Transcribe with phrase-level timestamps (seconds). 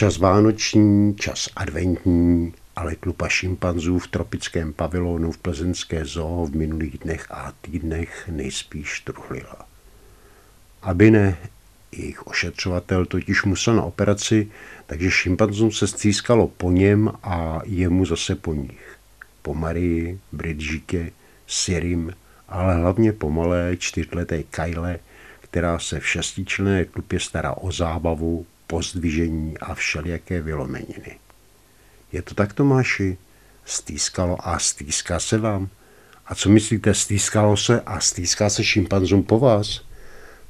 [0.00, 6.98] Čas vánoční, čas adventní, ale tlupa šimpanzů v tropickém pavilonu v plzeňské zoo v minulých
[6.98, 9.66] dnech a týdnech nejspíš truchlila.
[10.82, 11.38] Aby ne,
[11.92, 14.48] jejich ošetřovatel totiž musel na operaci,
[14.86, 18.96] takže šimpanzům se střískalo po něm a jemu zase po nich.
[19.42, 21.10] Po Marii, Bridžíke,
[21.46, 22.12] Sirim,
[22.48, 24.98] ale hlavně po malé čtyřleté Kyle,
[25.40, 31.18] která se v šestičlené tlupě stará o zábavu, pozdvižení a všelijaké vylomeniny.
[32.12, 33.18] Je to tak, Tomáši?
[33.64, 35.68] Stýskalo a stýská se vám?
[36.26, 39.80] A co myslíte, stýskalo se a stýská se šimpanzům po vás?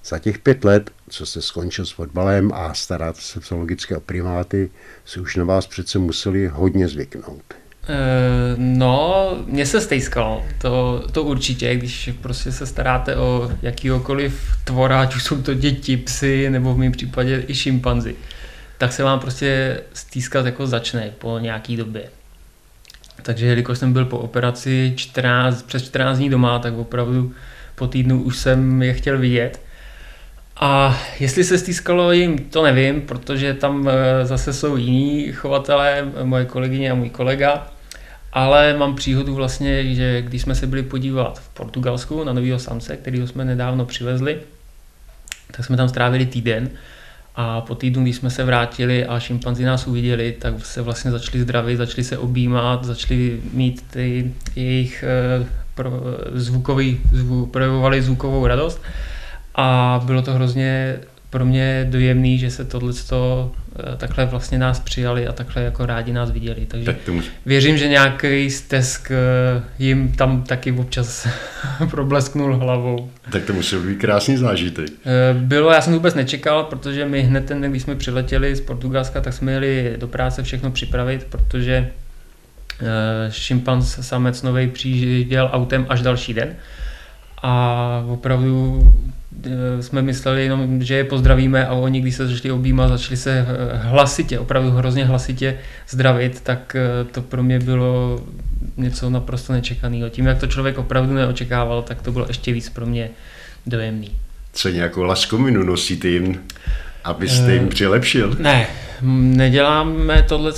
[0.05, 4.71] Za těch pět let, co jste skončil s fotbalem a staráte se zoologické o primáty,
[5.05, 7.55] si už na vás přece museli hodně zvyknout.
[7.89, 15.01] E, no, mně se stejskalo, to, to určitě, když prostě se staráte o jakýhokoliv tvora,
[15.01, 18.17] ať už jsou to děti, psy, nebo v mém případě i šimpanzi
[18.81, 22.03] tak se vám prostě stýskat jako začne po nějaký době.
[23.23, 27.33] Takže jelikož jsem byl po operaci 14, přes 14 dní doma, tak opravdu
[27.75, 29.61] po týdnu už jsem je chtěl vidět.
[30.61, 36.45] A jestli se stýskalo jim, to nevím, protože tam eh, zase jsou jiní chovatelé, moje
[36.45, 37.67] kolegyně a můj kolega.
[38.33, 42.97] Ale mám příhodu vlastně, že když jsme se byli podívat v Portugalsku na nového samce,
[42.97, 44.41] kterého jsme nedávno přivezli,
[45.51, 46.71] tak jsme tam strávili týden
[47.37, 51.41] a po týdnu, když jsme se vrátili a šimpanzi nás uviděli, tak se vlastně začali
[51.41, 55.47] zdravit, začali se objímat, začali mít ty jejich eh,
[56.33, 58.83] zvukový, zvuk, projevovali zvukovou radost.
[59.55, 60.99] A bylo to hrozně
[61.31, 66.13] pro mě dojemný, že se tohle eh, takhle vlastně nás přijali a takhle jako rádi
[66.13, 66.67] nás viděli.
[66.67, 67.31] Takže tak to může...
[67.47, 71.29] věřím, že nějaký stesk eh, jim tam taky občas
[71.91, 73.11] problesknul hlavou.
[73.33, 74.91] Tak to musel být krásný zážitek.
[75.07, 78.61] Eh, bylo, já jsem vůbec nečekal, protože my hned ten den, když jsme přiletěli z
[78.61, 81.91] Portugalska, tak jsme jeli do práce všechno připravit, protože
[83.31, 86.57] šimpanz samec novej přijížděl autem až další den.
[87.43, 88.83] A opravdu
[89.81, 93.77] jsme mysleli jenom, že je pozdravíme a oni, když se začali objímat, začali se eh,
[93.77, 95.59] hlasitě, opravdu hrozně hlasitě
[95.89, 98.21] zdravit, tak eh, to pro mě bylo
[98.77, 100.09] něco naprosto nečekaného.
[100.09, 103.11] Tím, jak to člověk opravdu neočekával, tak to bylo ještě víc pro mě
[103.67, 104.11] dojemný.
[104.53, 106.41] Co nějakou laskominu nosíte jim,
[107.05, 108.37] abyste jim přilepšil?
[108.39, 108.67] Ne,
[109.03, 110.53] neděláme tohle,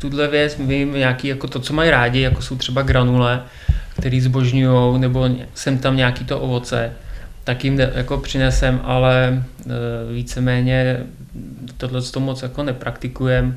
[0.00, 3.42] tuhle věc, vím nějaký jako to, co mají rádi, jako jsou třeba granule,
[3.98, 6.92] který zbožňují, nebo jsem tam nějaký to ovoce
[7.44, 11.06] tak jim jako přinesem, ale e, víceméně
[11.76, 13.54] tohle to moc jako nepraktikujeme,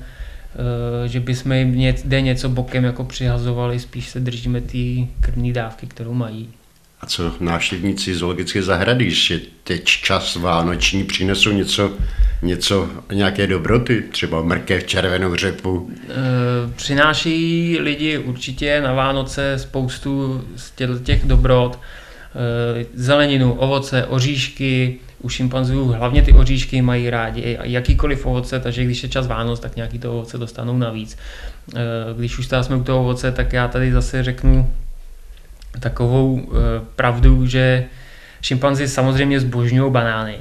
[1.05, 5.87] e, že bychom jim jde něco bokem jako přihazovali, spíš se držíme ty krvní dávky,
[5.87, 6.49] kterou mají.
[7.01, 11.91] A co návštěvníci zoologické zahrady, když je teď čas vánoční, přinesou něco,
[12.41, 15.91] něco, nějaké dobroty, třeba mrkev, červenou řepu?
[16.09, 16.13] E,
[16.75, 20.71] přináší lidi určitě na Vánoce spoustu z
[21.03, 21.79] těch dobrot.
[22.35, 29.03] Eh, zeleninu, ovoce, oříšky, u šimpanzů hlavně ty oříšky mají rádi, jakýkoliv ovoce, takže když
[29.03, 31.17] je čas Vánoc, tak nějaký to ovoce dostanou navíc.
[31.75, 31.79] Eh,
[32.17, 34.73] když už jsme u toho ovoce, tak já tady zase řeknu
[35.79, 36.55] takovou eh,
[36.95, 37.85] pravdu, že
[38.41, 40.37] šimpanzi samozřejmě zbožňují banány.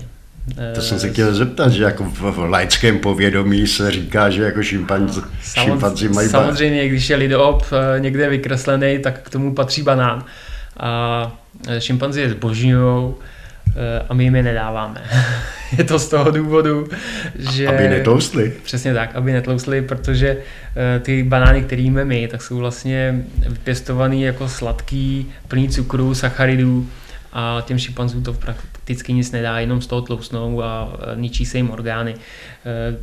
[0.74, 5.20] To jsem se chtěl zeptat, že jako v laickém povědomí se říká, že jako šimpanzi,
[5.42, 7.64] šimpanzi mají Samozřejmě, když je lidop
[7.98, 10.24] někde vykreslený, tak k tomu patří banán.
[10.80, 11.41] A
[11.78, 13.14] šimpanzi je zbožňují
[13.76, 15.02] eh, a my jim je nedáváme.
[15.78, 16.86] je to z toho důvodu,
[17.38, 17.68] že...
[17.68, 18.52] Aby netloustli.
[18.62, 20.36] Přesně tak, aby netloustli, protože
[20.76, 26.88] eh, ty banány, které jíme my, tak jsou vlastně vypěstovaný jako sladký, plný cukru, sacharidů
[27.32, 31.70] a těm šimpanzům to prakticky nic nedá, jenom z toho tlousnou a ničí se jim
[31.70, 32.14] orgány.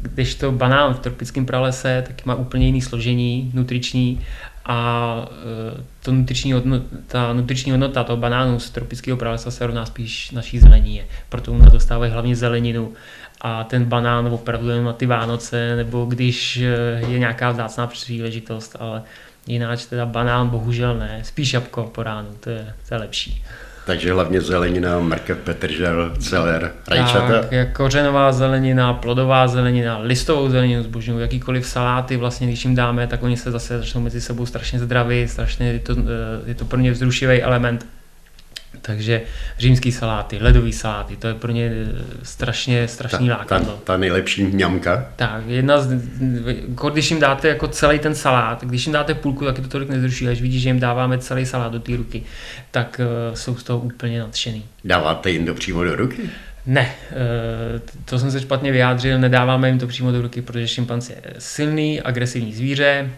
[0.01, 4.21] Když to banán v tropickém pralese, tak má úplně jiný složení nutriční
[4.69, 9.85] a e, to nutriční hodnota, ta nutriční hodnota toho banánu z tropického pralesa se rovná
[9.85, 11.05] spíš naší zelenině.
[11.29, 12.93] Proto u nás dostávají hlavně zeleninu
[13.41, 16.65] a ten banán opravdu jen na ty Vánoce, nebo když e,
[17.07, 19.01] je nějaká vzácná příležitost, ale
[19.47, 23.43] jináč teda banán bohužel ne, spíš jabko po ránu, to je, to je lepší.
[23.89, 27.41] Takže hlavně zelenina, mrkev, petržel, celer, rajčata.
[27.41, 33.23] Tak, kořenová zelenina, plodová zelenina, listovou zeleninu zbožňují, jakýkoliv saláty, vlastně když jim dáme, tak
[33.23, 35.95] oni se zase začnou mezi sebou strašně zdraví, strašně je to,
[36.45, 37.85] je to pro ně vzrušivý element.
[38.81, 39.21] Takže
[39.57, 41.71] římský saláty, ledový saláty, to je pro ně
[42.23, 43.73] strašně, strašný ta, lákadlo.
[43.73, 45.05] Ta, ta nejlepší mňamka.
[45.15, 46.01] Tak, jedna z,
[46.93, 49.89] když jim dáte jako celý ten salát, když jim dáte půlku, tak je to tolik
[49.89, 52.23] nezruší, až vidíš, že jim dáváme celý salát do té ruky,
[52.71, 54.65] tak uh, jsou z toho úplně nadšený.
[54.83, 56.21] Dáváte jim to přímo do ruky?
[56.65, 56.91] Ne,
[58.05, 62.01] to jsem se špatně vyjádřil, nedáváme jim to přímo do ruky, protože šimpanz je silný,
[62.01, 63.09] agresivní zvíře,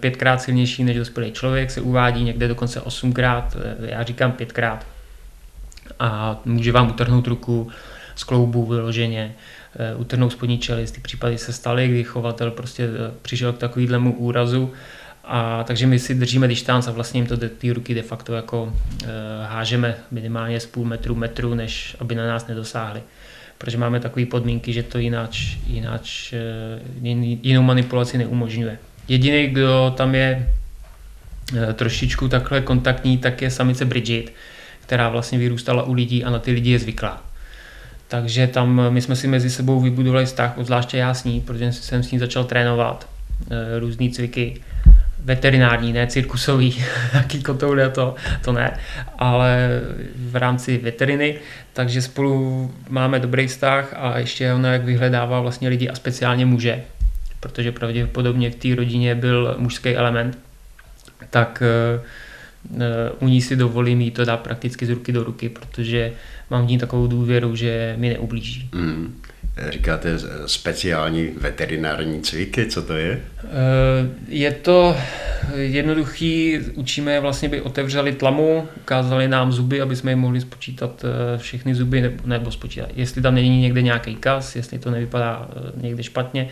[0.00, 4.86] pětkrát silnější než dospělý člověk, se uvádí někde dokonce osmkrát, já říkám pětkrát.
[6.00, 7.68] A může vám utrhnout ruku
[8.14, 9.34] z kloubu vyloženě,
[9.96, 10.94] utrhnout spodní čelist.
[10.94, 12.88] Ty případy se staly, kdy chovatel prostě
[13.22, 14.72] přišel k takovýhlemu úrazu,
[15.26, 18.72] a takže my si držíme distance a vlastně jim to ty ruky de facto jako
[19.04, 19.06] e,
[19.46, 23.02] hážeme minimálně z půl metru, metru, než aby na nás nedosáhli.
[23.58, 26.38] Protože máme takové podmínky, že to jináč, jináč e,
[27.42, 28.78] jinou manipulaci neumožňuje.
[29.08, 30.52] Jediný, kdo tam je
[31.70, 34.32] e, trošičku takhle kontaktní, tak je samice Bridget,
[34.86, 37.22] která vlastně vyrůstala u lidí a na ty lidi je zvyklá.
[38.08, 42.02] Takže tam my jsme si mezi sebou vybudovali vztah, zvláště já s ní, protože jsem
[42.02, 43.08] s ní začal trénovat
[43.50, 44.60] e, různé cviky
[45.18, 46.84] veterinární, ne cirkusový,
[47.14, 48.78] jaký kotoul to, to ne,
[49.18, 49.80] ale
[50.16, 51.38] v rámci veteriny,
[51.72, 56.82] takže spolu máme dobrý vztah a ještě ono, jak vyhledává vlastně lidi a speciálně muže,
[57.40, 60.38] protože pravděpodobně v té rodině byl mužský element,
[61.30, 61.62] tak
[61.98, 62.02] uh,
[63.20, 66.12] u ní si dovolím jí to dát prakticky z ruky do ruky, protože
[66.50, 68.68] mám v ní takovou důvěru, že mi neublíží.
[68.74, 69.14] Mm.
[69.68, 73.20] Říkáte speciální veterinární cviky, co to je?
[73.44, 73.48] Eh,
[74.28, 74.96] je to
[75.54, 81.04] jednoduchý, učíme je vlastně, by otevřeli tlamu, ukázali nám zuby, aby jsme jim mohli spočítat
[81.04, 85.48] eh, všechny zuby, nebo, nebo spočítat, jestli tam není někde nějaký kas, jestli to nevypadá
[85.50, 86.48] eh, někde špatně,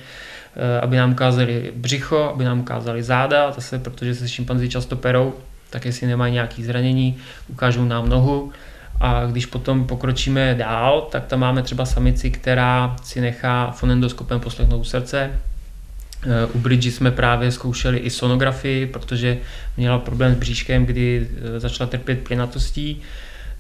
[0.81, 5.35] aby nám ukázali břicho, aby nám ukázali záda, zase protože se šimpanzi často perou,
[5.75, 7.17] tak jestli nemají nějaké zranění,
[7.49, 8.53] ukážou nám nohu,
[9.01, 14.85] a když potom pokročíme dál, tak tam máme třeba samici, která si nechá fonendoskopem poslechnout
[14.85, 15.31] srdce.
[15.31, 19.39] Eh, u Bridži jsme právě zkoušeli i sonografii, protože
[19.77, 21.27] měla problém s bříškem, kdy
[21.57, 23.03] eh, začala trpět plynatostí,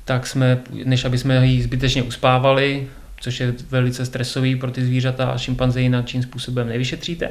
[0.05, 2.87] tak jsme, než aby jsme ji zbytečně uspávali,
[3.21, 7.29] což je velice stresový pro ty zvířata a šimpanze jinak čím způsobem nevyšetříte,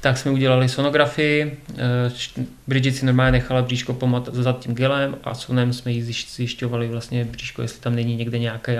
[0.00, 1.58] tak jsme udělali sonografii.
[1.78, 6.88] Eh, Bridget si normálně nechala bříško pomat za tím gelem a sonem jsme jí zjišťovali
[6.88, 8.72] vlastně bříško, jestli tam není někde nějaký,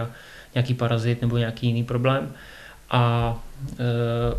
[0.54, 2.32] nějaký parazit nebo nějaký jiný problém.
[2.90, 3.34] A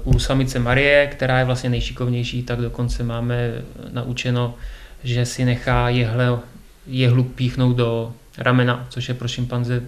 [0.03, 3.51] uh, u samice Marie, která je vlastně nejšikovnější, tak dokonce máme
[3.91, 4.55] naučeno,
[5.03, 6.39] že si nechá jehle,
[6.87, 9.81] jehlu píchnout do ramena, což je pro šimpanze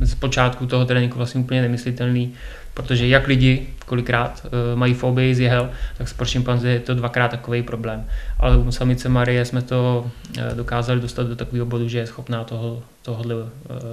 [0.00, 2.34] z počátku toho tréninku vlastně úplně nemyslitelný,
[2.74, 7.30] protože jak lidi kolikrát uh, mají fobii z jehel, tak pro šimpanze je to dvakrát
[7.30, 8.06] takový problém.
[8.38, 12.44] Ale u samice Marie jsme to uh, dokázali dostat do takového bodu, že je schopná
[12.44, 13.42] toho, tohohle uh,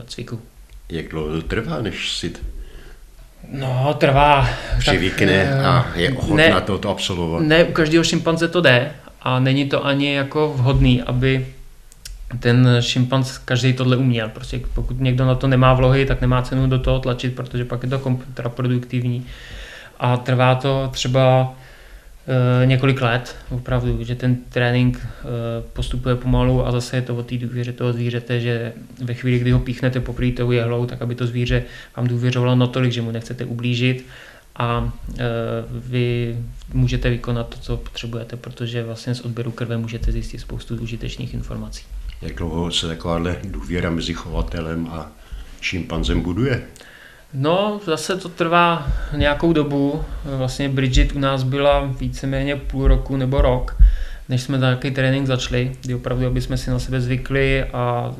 [0.05, 0.41] cviku.
[0.89, 2.33] Jak dlouho to trvá, než si
[3.51, 4.49] No, trvá.
[4.79, 7.43] Přivykne tak, a je ochotná to, to absolvovat.
[7.43, 11.47] Ne, u každého šimpanze to jde a není to ani jako vhodný, aby
[12.39, 14.29] ten šimpanz každý tohle uměl.
[14.29, 17.83] Prostě pokud někdo na to nemá vlohy, tak nemá cenu do toho tlačit, protože pak
[17.83, 19.25] je to kontraproduktivní.
[19.99, 21.53] A trvá to třeba
[22.61, 25.07] e, několik let, opravdu, že ten trénink e,
[25.73, 28.73] postupuje pomalu a zase je to o té důvěře toho zvířete, že
[29.03, 31.63] ve chvíli, kdy ho píchnete poprvé tou jehlou, tak aby to zvíře
[31.97, 34.05] vám důvěřovalo natolik, že mu nechcete ublížit
[34.55, 35.23] a e,
[35.69, 36.37] vy
[36.73, 41.83] můžete vykonat to, co potřebujete, protože vlastně z odběru krve můžete zjistit spoustu užitečných informací.
[42.21, 45.11] Jak dlouho se takováhle důvěra mezi chovatelem a
[45.61, 46.63] šimpanzem buduje?
[47.33, 50.03] No, zase to trvá nějakou dobu.
[50.37, 53.75] Vlastně Bridget u nás byla víceméně půl roku nebo rok,
[54.29, 58.13] než jsme nějaký trénink začali, kdy opravdu, aby jsme si na sebe zvykli a,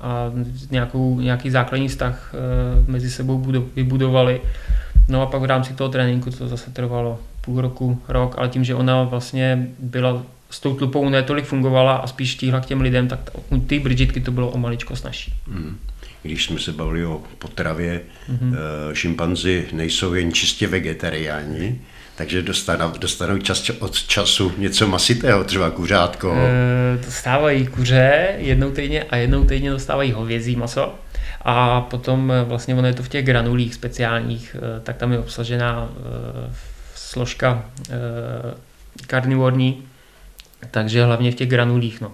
[0.00, 0.32] a
[0.70, 4.40] nějakou, nějaký základní vztah eh, mezi sebou vybudovali.
[5.08, 8.64] No a pak v rámci toho tréninku to zase trvalo půl roku, rok, ale tím,
[8.64, 13.08] že ona vlastně byla s tou tlupou netolik fungovala a spíš tíhla k těm lidem,
[13.08, 15.34] tak u té Bridgetky to bylo o maličko snažší.
[15.46, 15.78] Hmm.
[16.22, 18.00] Když jsme se bavili o potravě,
[18.30, 18.54] mm-hmm.
[18.92, 21.80] šimpanzi nejsou jen čistě vegetariáni,
[22.16, 26.34] takže dostanou, dostanou čas od času něco masitého, třeba kuřátko.
[26.36, 30.94] E, dostávají kuře jednou týdně a jednou týdně dostávají hovězí maso.
[31.42, 35.88] A potom eh, vlastně ono je to v těch granulích speciálních, tak tam je obsažená
[36.94, 37.64] složka
[39.06, 39.82] karnivorní,
[40.70, 42.00] takže hlavně v těch granulích.
[42.00, 42.12] No.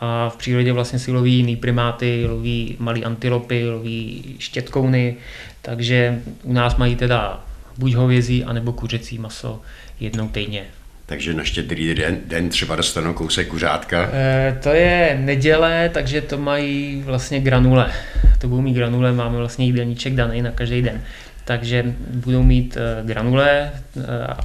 [0.00, 5.16] a v přírodě vlastně si loví jiný primáty, loví malý antilopy, loví štětkouny,
[5.62, 7.44] takže u nás mají teda
[7.78, 9.62] buď hovězí, anebo kuřecí maso
[10.00, 10.64] jednou týdně.
[11.06, 14.10] Takže na štědrý den, den třeba dostanou kousek kuřátka?
[14.12, 17.92] E, to je neděle, takže to mají vlastně granule.
[18.38, 21.02] To budou mít granule, máme vlastně jídelníček daný na každý den.
[21.44, 23.70] Takže budou mít e, granule e,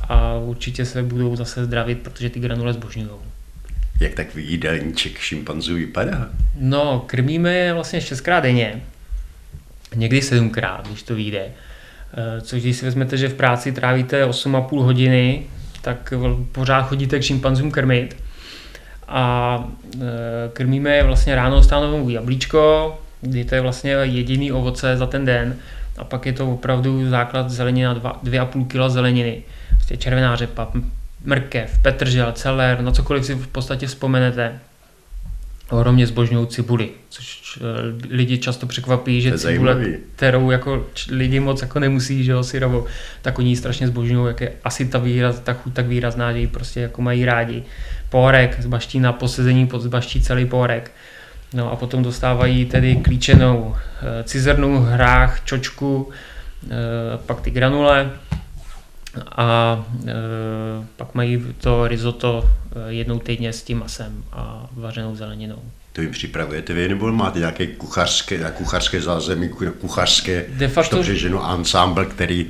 [0.10, 3.10] a určitě se budou zase zdravit, protože ty granule zbožňují.
[4.00, 6.30] Jak takový jídelníček šimpanzů vypadá?
[6.56, 8.82] No, krmíme je vlastně šestkrát denně.
[9.96, 11.46] Někdy sedmkrát, když to vyjde.
[12.42, 15.44] Což když si vezmete, že v práci trávíte 8,5 hodiny,
[15.82, 16.14] tak
[16.52, 18.16] pořád chodíte k šimpanzům krmit.
[19.08, 19.68] A
[20.54, 25.56] krmíme je vlastně ráno stánovou jablíčko, kdy to je vlastně jediný ovoce za ten den.
[25.98, 29.44] A pak je to opravdu základ zelenina, 2,5 kg zeleniny.
[29.70, 30.72] Prostě červená řepa,
[31.24, 34.60] mrkev, petržel, celer, na cokoliv si v podstatě vzpomenete.
[35.70, 39.86] Ohromně zbožňují cibuli, což e, lidi často překvapí, že cibule,
[40.16, 42.86] kterou jako lidi moc jako nemusí, že jo, syrovou,
[43.22, 46.40] tak oni ji strašně zbožňují, jak je asi ta, výraz, ta chuť tak výrazná, že
[46.40, 47.64] ji prostě jako mají rádi.
[48.10, 50.92] Pohorek, zbaští na posezení, pod zbaští celý pohorek.
[51.54, 56.10] No a potom dostávají tedy klíčenou e, cizrnu, hrách, čočku,
[56.64, 58.12] e, pak ty granule,
[59.36, 60.14] a e,
[60.96, 62.50] pak mají to risotto
[62.88, 65.62] jednou týdně s tím masem a vařenou zeleninou.
[65.96, 69.50] To jim připravujete vy, nebo máte nějaké kuchařské, kuchařské zázemí,
[69.80, 72.48] kuchařské, De facto, řečeno, ensemble, který...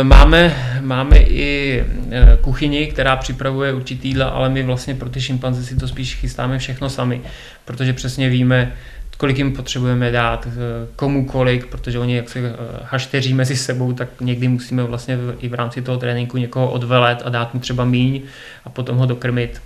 [0.00, 5.20] E, máme, máme i e, kuchyni, která připravuje určitý jídla, ale my vlastně pro ty
[5.20, 7.20] šimpanze si to spíš chystáme všechno sami,
[7.64, 8.72] protože přesně víme,
[9.18, 13.92] kolik jim potřebujeme dát, eh, komu kolik, protože oni jak se eh, hašteří mezi sebou,
[13.92, 17.84] tak někdy musíme vlastně i v rámci toho tréninku někoho odvelet a dát mu třeba
[17.84, 18.22] míň
[18.64, 19.62] a potom ho dokrmit.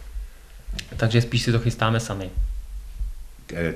[0.97, 2.31] Takže spíš si to chystáme sami.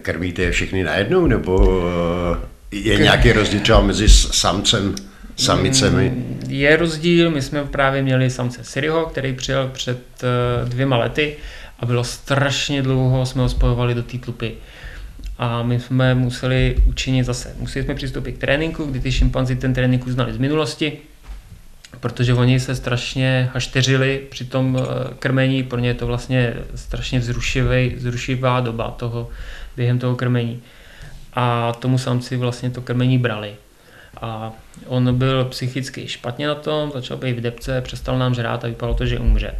[0.02, 1.82] Krmíte je všechny najednou, nebo
[2.32, 4.94] eh, je nějaký rozdíl třeba mezi samcem
[5.36, 6.10] samicemi?
[6.10, 9.98] Mm, je rozdíl, my jsme právě měli samce Siriho, který přijel před
[10.64, 11.36] dvěma lety
[11.80, 14.48] a bylo strašně dlouho, jsme ho spojovali do té tlupy.
[15.38, 19.74] A my jsme museli učinit zase, museli jsme přistoupit k tréninku, kdy ty šimpanzi ten
[19.74, 20.98] trénink uznali z minulosti,
[22.00, 27.18] protože oni se strašně hašteřili při tom eh, krmení, pro ně je to vlastně strašně
[27.18, 29.30] vzrušivý, vzrušivá doba toho,
[29.76, 30.62] během toho krmení.
[31.32, 33.54] A tomu samci vlastně to krmení brali.
[34.20, 34.52] A
[34.86, 38.94] on byl psychicky špatně na tom, začal být v depce, přestal nám žrát a vypadalo
[38.94, 39.54] to, že umře.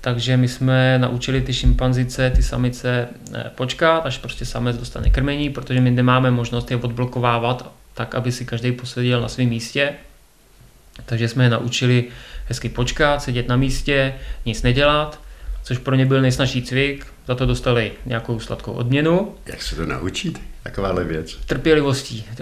[0.00, 5.50] Takže my jsme naučili ty šimpanzice, ty samice eh, počkat, až prostě samec dostane krmení,
[5.50, 9.92] protože my nemáme možnost je odblokovávat tak, aby si každý poseděl na svém místě.
[11.06, 12.04] Takže jsme je naučili
[12.46, 14.14] hezky počkat, sedět na místě,
[14.46, 15.20] nic nedělat,
[15.62, 19.34] což pro ně byl nejsnažší cvik, za to dostali nějakou sladkou odměnu.
[19.46, 20.40] Jak se to naučit?
[20.62, 21.38] Takováhle věc.
[21.46, 22.24] Trpělivostí.
[22.32, 22.38] Eh,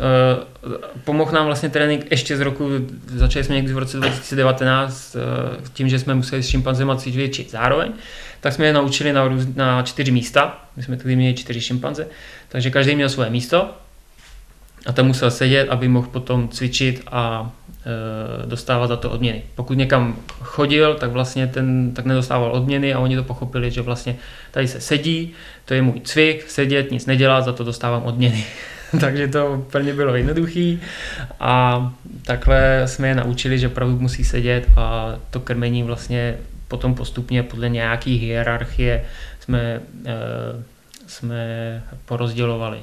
[1.05, 2.71] pomohl nám vlastně trénink ještě z roku,
[3.07, 5.21] začali jsme někdy v roce 2019 eh,
[5.73, 7.93] tím, že jsme museli s šimpanzema cvičit zároveň,
[8.41, 10.65] tak jsme je naučili na, na čtyři místa.
[10.77, 12.07] My jsme tady měli čtyři šimpanze,
[12.49, 13.71] takže každý měl svoje místo
[14.87, 17.51] a tam musel sedět, aby mohl potom cvičit a
[18.47, 19.43] dostávat za to odměny.
[19.55, 24.17] Pokud někam chodil, tak vlastně ten tak nedostával odměny a oni to pochopili, že vlastně
[24.51, 25.33] tady se sedí,
[25.65, 28.45] to je můj cvik, sedět, nic nedělat, za to dostávám odměny.
[29.01, 30.81] Takže to úplně bylo jednoduchý
[31.41, 36.37] a takhle jsme je naučili, že opravdu musí sedět a to krmení vlastně
[36.69, 39.05] potom postupně podle nějaký hierarchie
[39.41, 40.15] jsme, e,
[41.07, 42.79] jsme porozdělovali.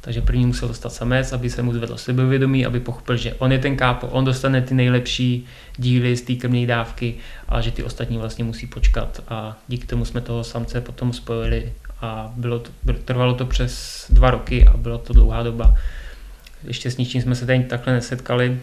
[0.00, 3.58] Takže první musel dostat samec, aby se mu zvedlo sebevědomí, aby pochopil, že on je
[3.58, 7.14] ten kápo, on dostane ty nejlepší díly z té krmné dávky
[7.48, 9.22] a že ty ostatní vlastně musí počkat.
[9.28, 12.70] A díky tomu jsme toho samce potom spojili a bylo to,
[13.04, 15.74] trvalo to přes dva roky a bylo to dlouhá doba.
[16.64, 18.60] Ještě s ničím jsme se tady takhle nesetkali,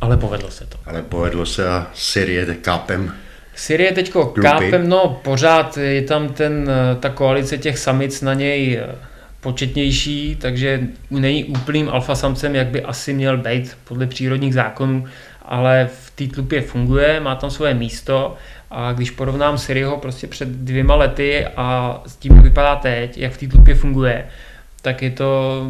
[0.00, 0.78] ale povedlo se to.
[0.86, 3.12] Ale povedlo se a Syrie kápem
[3.54, 8.80] Syrie teďko kápem, no pořád je tam ten, ta koalice těch samic na něj
[9.46, 15.04] početnější, takže není úplným alfasamcem, jak by asi měl být podle přírodních zákonů,
[15.42, 18.34] ale v té tlupě funguje, má tam svoje místo
[18.70, 23.32] a když porovnám Siriho prostě před dvěma lety a s tím, jak vypadá teď, jak
[23.32, 24.26] v té tlupě funguje,
[24.82, 25.62] tak je to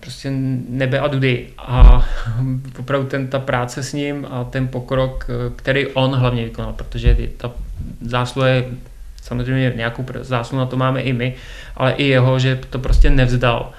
[0.00, 0.30] prostě
[0.68, 1.46] nebe a dudy.
[1.58, 2.04] A
[2.78, 7.52] opravdu ten, ta práce s ním a ten pokrok, který on hlavně vykonal, protože ta
[8.00, 8.64] zásluha je
[9.22, 11.34] Samozřejmě nějakou zásluhu na to máme i my,
[11.76, 13.72] ale i jeho, že to prostě nevzdal.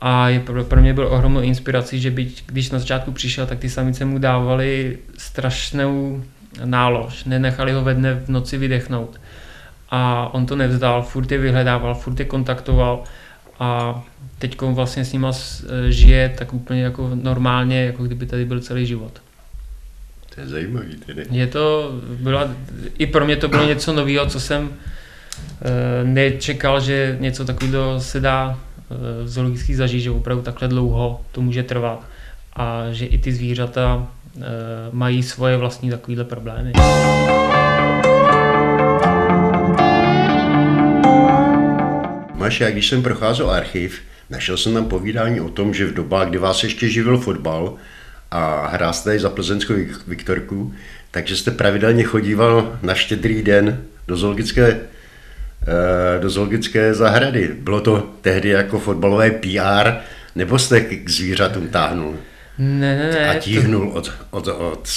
[0.00, 3.58] A je pro, pro mě byl ohromnou inspirací, že byť, když na začátku přišel, tak
[3.58, 6.22] ty samice mu dávali strašnou
[6.64, 9.20] nálož, nenechali ho ve dne v noci vydechnout.
[9.90, 13.04] a on to nevzdal, furt je vyhledával, furt je kontaktoval
[13.58, 14.02] a
[14.38, 18.86] teď vlastně s nima e, žije tak úplně jako normálně, jako kdyby tady byl celý
[18.86, 19.20] život.
[20.34, 21.24] To je zajímavý tedy.
[21.30, 22.50] Je to, byla,
[22.98, 28.20] i pro mě to bylo něco nového, co jsem e, nečekal, že něco takového se
[28.20, 28.58] dá
[28.90, 32.06] e, zoologicky zažít, že opravdu takhle dlouho to může trvat
[32.56, 34.40] a že i ty zvířata e,
[34.92, 36.72] mají svoje vlastní takovéhle problémy.
[42.34, 46.28] Máš, já když jsem procházel archiv, našel jsem tam povídání o tom, že v dobách,
[46.28, 47.76] kdy vás ještě živil fotbal
[48.32, 49.74] a hrál jste za plzeňskou
[50.06, 50.74] Viktorku,
[51.10, 54.80] takže jste pravidelně chodíval na štědrý den do zoologické,
[55.62, 57.56] eh, do zoologické zahrady.
[57.58, 59.90] Bylo to tehdy jako fotbalové PR,
[60.34, 62.16] nebo jste k zvířatům táhnul?
[62.58, 63.30] Ne, ne, ne.
[63.30, 63.98] A tíhnul to...
[63.98, 64.88] od, od, od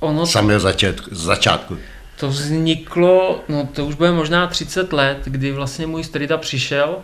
[0.00, 0.26] ono...
[0.26, 1.78] samého začátku, začátku.
[2.20, 6.96] To vzniklo, no to už bude možná 30 let, kdy vlastně můj strida přišel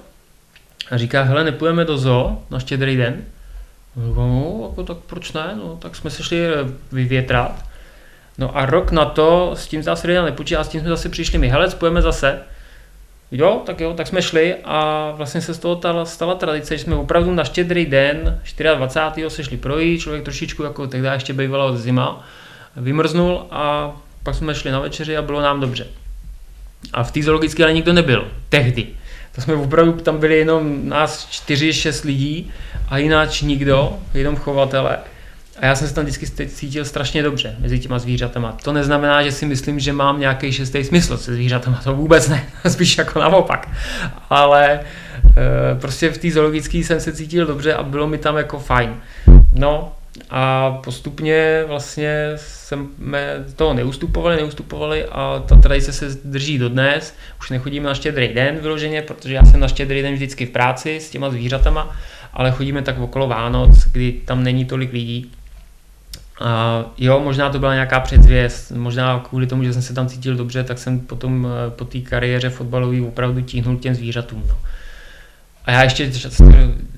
[0.91, 3.25] a říká, hele, nepůjdeme do zoo na štědrý den?
[3.97, 5.55] No, jako, tak proč ne?
[5.57, 6.39] No, tak jsme se šli
[6.93, 7.65] vyvětrat.
[8.39, 11.39] No a rok na to s tím zase strida nepočítá, s tím jsme zase přišli
[11.39, 12.41] my, hele, spojeme zase.
[13.33, 16.85] Jo, tak jo, tak jsme šli a vlastně se z toho stala, stala tradice, že
[16.85, 18.41] jsme opravdu na štědrý den,
[18.77, 19.31] 24.
[19.31, 22.27] se šli projít, člověk trošičku, jako tehdy ještě bývala od zima,
[22.77, 25.87] vymrznul a pak jsme šli na večeři a bylo nám dobře.
[26.93, 28.87] A v té zoologické ale nikdo nebyl, tehdy.
[29.35, 32.53] To jsme opravdu, tam byli jenom nás čtyři, šest lidí
[32.89, 34.99] a jináč nikdo, jenom chovatele.
[35.61, 38.57] A já jsem se tam vždycky cítil strašně dobře mezi těma zvířatama.
[38.65, 42.45] To neznamená, že si myslím, že mám nějaký šestý smysl se zvířatama, to vůbec ne,
[42.69, 43.69] spíš jako naopak.
[44.31, 44.81] Ale e,
[45.81, 48.95] prostě v té zoologické jsem se cítil dobře a bylo mi tam jako fajn.
[49.53, 49.93] No
[50.31, 57.15] a postupně vlastně jsme toho neustupovali, neustupovali a ta tradice se drží dodnes.
[57.41, 60.97] Už nechodíme na štědrý den vyloženě, protože já jsem na štědrý den vždycky v práci
[61.01, 61.97] s těma zvířatama,
[62.35, 65.31] ale chodíme tak okolo Vánoc, kdy tam není tolik lidí.
[66.41, 70.37] A jo, možná to byla nějaká předzvěst, možná kvůli tomu, že jsem se tam cítil
[70.37, 74.43] dobře, tak jsem potom eh, po té kariéře fotbalové opravdu tíhnul těm zvířatům.
[74.49, 74.59] No.
[75.65, 76.11] A já ještě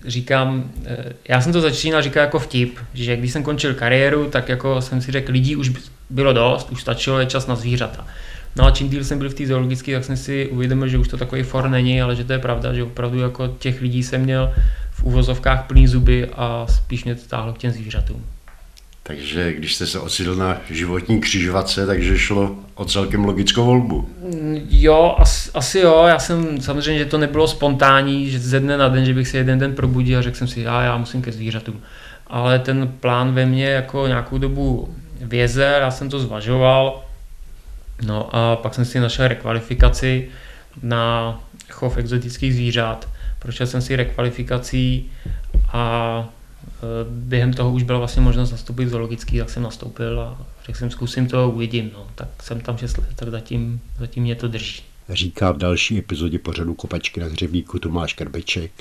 [0.06, 4.48] říkám, eh, já jsem to začínal říkat jako vtip, že když jsem končil kariéru, tak
[4.48, 5.72] jako jsem si řekl, lidí už
[6.10, 8.06] bylo dost, už stačilo, je čas na zvířata.
[8.56, 11.08] No a čím díl jsem byl v té zoologické, tak jsem si uvědomil, že už
[11.08, 14.20] to takový for není, ale že to je pravda, že opravdu jako těch lidí jsem
[14.20, 14.52] měl
[15.06, 18.26] v uvozovkách plný zuby a spíš mě to táhlo k těm zvířatům.
[19.02, 24.08] Takže když jste se ocitl na životní křižovatce, takže šlo o celkem logickou volbu.
[24.70, 26.04] Jo, asi, asi jo.
[26.08, 29.36] Já jsem samozřejmě, že to nebylo spontánní, že ze dne na den, že bych se
[29.38, 31.80] jeden den probudil a řekl jsem si, já, já musím ke zvířatům.
[32.26, 37.04] Ale ten plán ve mně jako nějakou dobu věze, já jsem to zvažoval.
[38.06, 40.28] No a pak jsem si našel rekvalifikaci
[40.82, 41.40] na
[41.70, 43.08] chov exotických zvířat.
[43.46, 45.10] Prošel jsem si rekvalifikací
[45.72, 46.28] a
[46.66, 50.90] Eh, během toho už byla vlastně možnost nastoupit zoologický, tak jsem nastoupil a řekl jsem,
[50.90, 51.90] zkusím to, uvidím.
[51.92, 52.06] No.
[52.14, 54.82] Tak jsem tam 6 let, tak zatím, zatím mě to drží.
[55.08, 58.72] Říká v další epizodě pořadu Kopačky na hřebíku Tomáš Krbeček,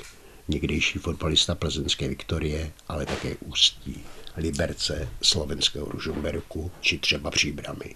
[0.48, 3.96] někdejší fotbalista plzeňské Viktorie, ale také Ústí,
[4.36, 7.94] Liberce, slovenského Ružomberku či třeba Příbramy.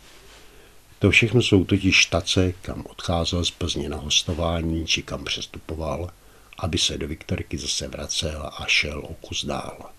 [0.98, 6.10] To všechno jsou totiž štace, kam odcházel z Plzně na hostování či kam přestupoval–
[6.60, 9.90] aby se do Viktorky zase vracel a šel o kus dál.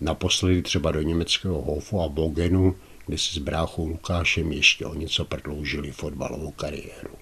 [0.00, 5.24] Naposledy třeba do německého Hofu a Bogenu, kde si s bráchou Lukášem ještě o něco
[5.24, 7.14] prodloužili fotbalovou kariéru.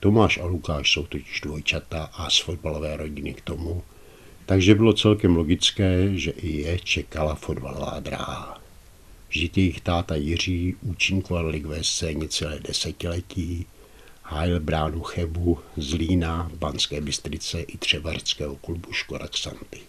[0.00, 3.82] Tomáš a Lukáš jsou totiž dvojčata a z fotbalové rodiny k tomu,
[4.46, 8.60] takže bylo celkem logické, že i je čekala fotbalová dráha.
[9.28, 13.66] Vždyť jejich táta Jiří účinkoval ligové scéně celé desetiletí
[14.28, 19.80] hájil bránu Chebu, Zlína, Banské Bystrice i Třevarského klubu Škoda Xanty.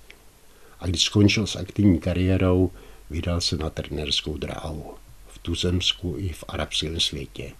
[0.80, 2.71] A když skončil s aktivní kariérou,
[3.10, 4.93] vydal se na trenérskou dráhu
[5.28, 7.52] v tuzemsku i v arabském světě.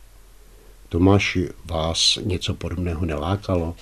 [0.90, 3.76] Tomáši, vás něco podobného nelákalo?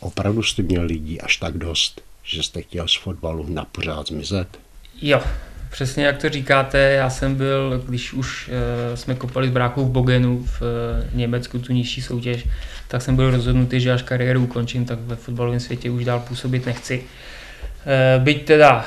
[0.00, 4.60] Opravdu jste měl lidí až tak dost, že jste chtěl z fotbalu na pořád zmizet?
[5.02, 5.22] Jo,
[5.70, 9.90] Přesně jak to říkáte, já jsem byl, když už uh, jsme kopali s brákou v
[9.90, 10.68] Bogenu v uh,
[11.14, 12.46] Německu tu nižší soutěž,
[12.88, 16.66] tak jsem byl rozhodnutý, že až kariéru ukončím, tak ve fotbalovém světě už dál působit
[16.66, 16.98] nechci.
[16.98, 18.84] Uh, byť teda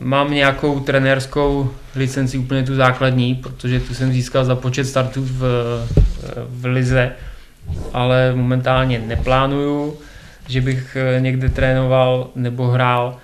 [0.00, 5.40] mám nějakou trenérskou licenci úplně tu základní, protože tu jsem získal za počet startů v,
[6.48, 7.12] v Lize,
[7.92, 9.98] ale momentálně neplánuju,
[10.48, 13.16] že bych někde trénoval nebo hrál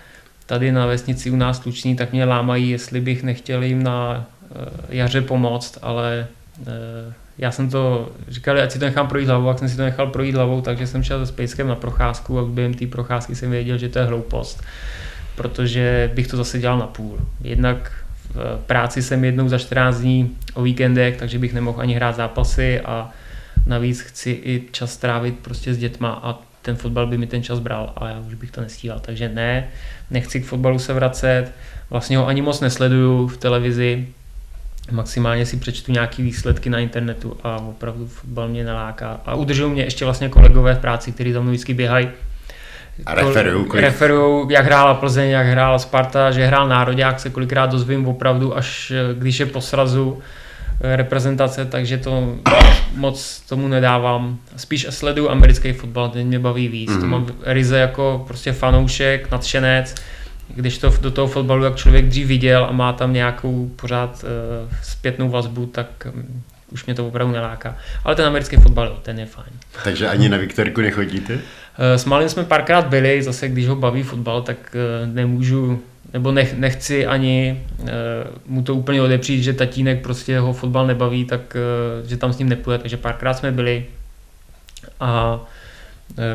[0.53, 4.69] tady na vesnici u nás Tučný, tak mě lámají, jestli bych nechtěl jim na eh,
[4.89, 6.27] jaře pomoct, ale
[6.67, 9.83] eh, já jsem to, říkali, ať si to nechám projít hlavou, jak jsem si to
[9.83, 13.51] nechal projít hlavou, takže jsem šel se Spackem na procházku a během té procházky jsem
[13.51, 14.63] věděl, že to je hloupost,
[15.37, 17.19] protože bych to zase dělal na půl.
[17.41, 17.93] Jednak
[18.35, 22.81] v práci jsem jednou za 14 dní o víkendech, takže bych nemohl ani hrát zápasy
[22.81, 23.11] a
[23.67, 27.59] navíc chci i čas trávit prostě s dětma a ten fotbal by mi ten čas
[27.59, 29.01] bral a já už bych to nestíhal.
[29.01, 29.69] Takže ne,
[30.11, 31.53] nechci k fotbalu se vracet,
[31.91, 34.09] vlastně ho ani moc nesleduju v televizi,
[34.91, 39.21] maximálně si přečtu nějaký výsledky na internetu a opravdu fotbal mě neláká.
[39.27, 42.09] A udržují mě ještě vlastně kolegové v práci, kteří za mnou vždycky běhají.
[43.07, 48.09] A referují, referují, jak hrála Plzeň, jak hrála Sparta, že hrál Národák, se kolikrát dozvím
[48.09, 50.42] opravdu, až když je po srazu eh,
[50.83, 52.37] reprezentace, takže to
[52.97, 54.39] moc tomu nedávám.
[54.57, 56.91] Spíš sleduju americký fotbal, ten mě baví víc.
[56.91, 56.97] Mm.
[56.97, 57.11] To mhm.
[57.11, 59.95] mám ryze jako prostě fanoušek, nadšenec,
[60.55, 64.73] když to do toho fotbalu, jak člověk dřív viděl a má tam nějakou pořád uh,
[64.83, 67.77] zpětnou vazbu, tak um, už mě to opravdu neláká.
[68.05, 69.53] Ale ten americký fotbal, ten je fajn.
[69.85, 71.35] Takže ani na Viktorku nechodíte?
[71.35, 71.41] Uh,
[71.79, 75.83] s Malým jsme párkrát byli, zase když ho baví fotbal, tak uh, nemůžu,
[76.13, 77.89] nebo nech, nechci ani uh,
[78.47, 81.57] mu to úplně odepřít, že tatínek prostě ho fotbal nebaví, tak
[82.03, 83.85] uh, že tam s ním nepůjde, takže párkrát jsme byli
[85.01, 85.41] a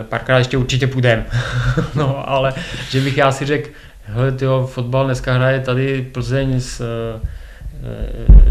[0.10, 1.26] párkrát ještě určitě půjdem.
[1.96, 2.54] no, ale
[2.90, 3.70] že bych já si řekl,
[4.04, 7.28] hele, tyjo, fotbal dneska hraje tady Plzeň s uh,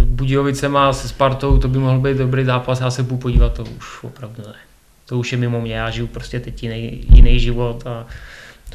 [0.05, 4.03] Budějovicema, se Spartou, to by mohl být dobrý zápas, já se budu podívat, to už
[4.03, 4.55] opravdu ne.
[5.07, 8.07] To už je mimo mě, já žiju prostě teď jiný, jiný život a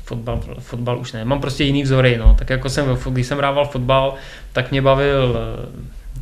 [0.04, 1.26] fotbal, fotbal už ne.
[1.26, 2.36] Mám prostě jiný vzory, no.
[2.40, 4.14] Tak jako jsem, když jsem hrával fotbal,
[4.54, 5.38] tak mě bavil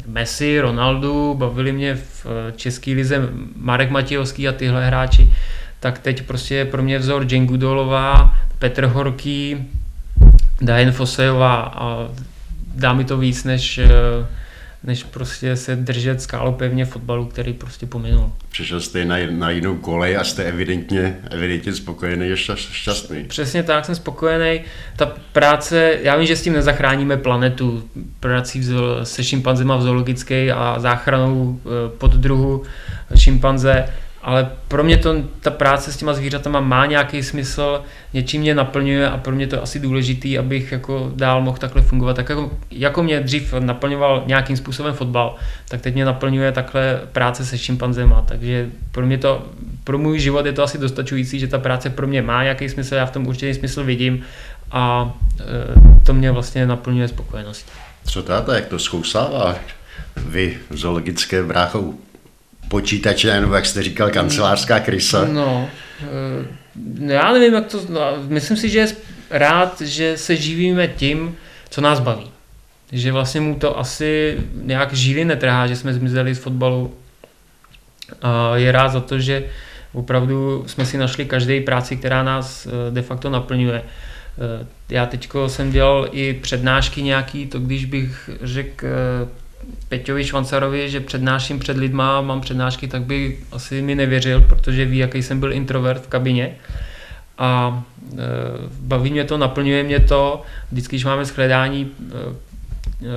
[0.07, 5.33] Messi, Ronaldo, bavili mě v české lize Marek Matějovský a tyhle hráči.
[5.79, 9.57] Tak teď prostě je pro mě vzor Jane Goodolová, Petr Horký,
[10.61, 12.07] Diane Fosejová a
[12.75, 13.89] dá mi to víc, než, eh,
[14.83, 18.31] než prostě se držet skálopevně fotbalu, který prostě pominul.
[18.51, 23.23] Přišel jste na, na jinou kolej a jste evidentně, evidentně spokojený a šťastný.
[23.23, 24.61] Přesně tak, jsem spokojený.
[24.95, 28.63] Ta práce, já vím, že s tím nezachráníme planetu, prací
[29.03, 32.63] se šimpanzema v zoologické a záchranou eh, poddruhu
[33.15, 33.85] šimpanze,
[34.21, 37.81] ale pro mě to, ta práce s těma zvířatama má nějaký smysl,
[38.13, 41.81] něčím mě naplňuje a pro mě to je asi důležitý, abych jako dál mohl takhle
[41.81, 42.15] fungovat.
[42.15, 45.35] Tak jako, jako mě dřív naplňoval nějakým způsobem fotbal,
[45.69, 49.45] tak teď mě naplňuje takhle práce se šimpanzema, takže pro mě to,
[49.83, 52.95] pro můj život je to asi dostačující, že ta práce pro mě má nějaký smysl,
[52.95, 54.21] já v tom určitě smysl vidím
[54.71, 57.71] a e, to mě vlastně naplňuje spokojeností.
[58.05, 59.55] Co táta, jak to zkousává?
[60.17, 61.99] Vy zoologické bráchou
[62.69, 65.25] počítače, nebo jak jste říkal, kancelářská krysa.
[65.25, 65.69] No,
[66.01, 68.87] eh, já nevím, jak to, no, myslím si, že je
[69.29, 71.35] rád, že se živíme tím,
[71.69, 72.31] co nás baví.
[72.91, 76.93] Že vlastně mu to asi nějak žíly netrhá, že jsme zmizeli z fotbalu.
[78.21, 79.43] A je rád za to, že
[79.93, 83.83] opravdu jsme si našli každý práci, která nás eh, de facto naplňuje.
[83.83, 88.87] Eh, já teďko jsem dělal i přednášky nějaký, to když bych řekl
[89.89, 94.97] Peťovi Švancarovi, že přednáším před lidma, mám přednášky, tak by asi mi nevěřil, protože ví,
[94.97, 96.55] jaký jsem byl introvert v kabině.
[97.37, 98.17] A e,
[98.79, 100.41] baví mě to, naplňuje mě to.
[100.71, 102.13] Vždycky, když máme shledání e,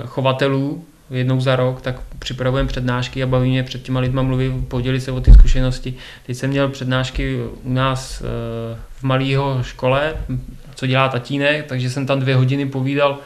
[0.07, 5.00] chovatelů jednou za rok, tak připravujeme přednášky a baví mě před těma lidma mluvit, podělit
[5.00, 5.94] se o ty zkušenosti.
[6.26, 8.24] Teď jsem měl přednášky u nás e,
[8.90, 10.14] v malého škole,
[10.74, 13.18] co dělá tatínek, takže jsem tam dvě hodiny povídal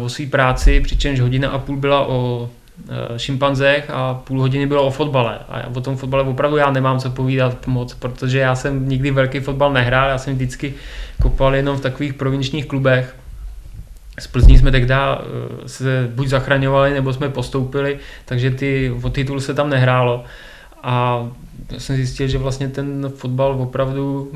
[0.00, 2.50] o své práci, přičemž hodina a půl byla o
[2.88, 5.38] eh, šimpanzech a půl hodiny bylo o fotbale.
[5.48, 9.40] A o tom fotbale opravdu já nemám co povídat moc, protože já jsem nikdy velký
[9.40, 10.74] fotbal nehrál, já jsem vždycky
[11.22, 13.16] kopal jenom v takových provinčních klubech.
[14.18, 15.18] Z Plzní jsme tehdy eh,
[15.66, 20.24] se buď zachraňovali, nebo jsme postoupili, takže ty, o titul se tam nehrálo.
[20.82, 21.26] A
[21.72, 24.32] já jsem zjistil, že vlastně ten fotbal opravdu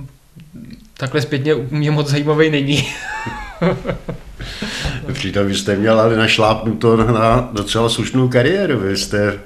[0.97, 2.87] takhle zpětně mě moc zajímavý není.
[5.13, 8.79] Přitom vy jste měl ale našlápnuto na docela slušnou kariéru.
[8.79, 9.39] Vy jste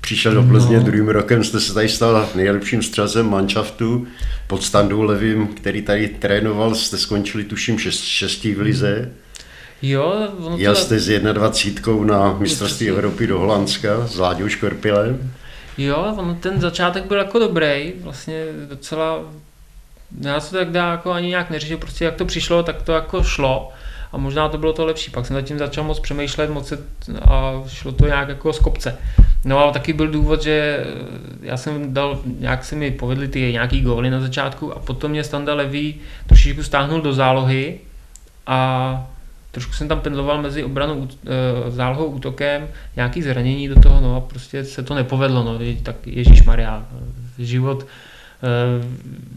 [0.00, 0.82] přišel do Plzně no.
[0.82, 4.06] druhým rokem, jste se tady stal nejlepším střelcem manšaftu
[4.46, 9.10] pod standou Levým, který tady trénoval, jste skončili tuším šest, šestí v lize.
[9.82, 10.80] Jo, ono Jel to...
[10.80, 15.32] jste s 21 na mistrovství Evropy do Holandska s Láďou Škorpilem.
[15.78, 19.22] Jo, ono ten začátek byl jako dobrý, vlastně docela,
[20.20, 22.92] já se to tak dá jako ani nějak neřešil, prostě jak to přišlo, tak to
[22.92, 23.72] jako šlo
[24.12, 25.10] a možná to bylo to lepší.
[25.10, 26.78] Pak jsem zatím začal moc přemýšlet moc se,
[27.22, 28.98] a šlo to nějak jako z kopce.
[29.44, 30.86] No ale taky byl důvod, že
[31.42, 35.24] já jsem dal, nějak se mi povedly ty nějaký góly na začátku a potom mě
[35.24, 37.80] Standa Levý trošičku stáhnul do zálohy
[38.46, 39.10] a
[39.50, 44.20] trošku jsem tam pendloval mezi obranou, e, zálohou, útokem, nějaký zranění do toho, no a
[44.20, 46.86] prostě se to nepovedlo, no, tak Ježíš Maria,
[47.38, 48.09] život e,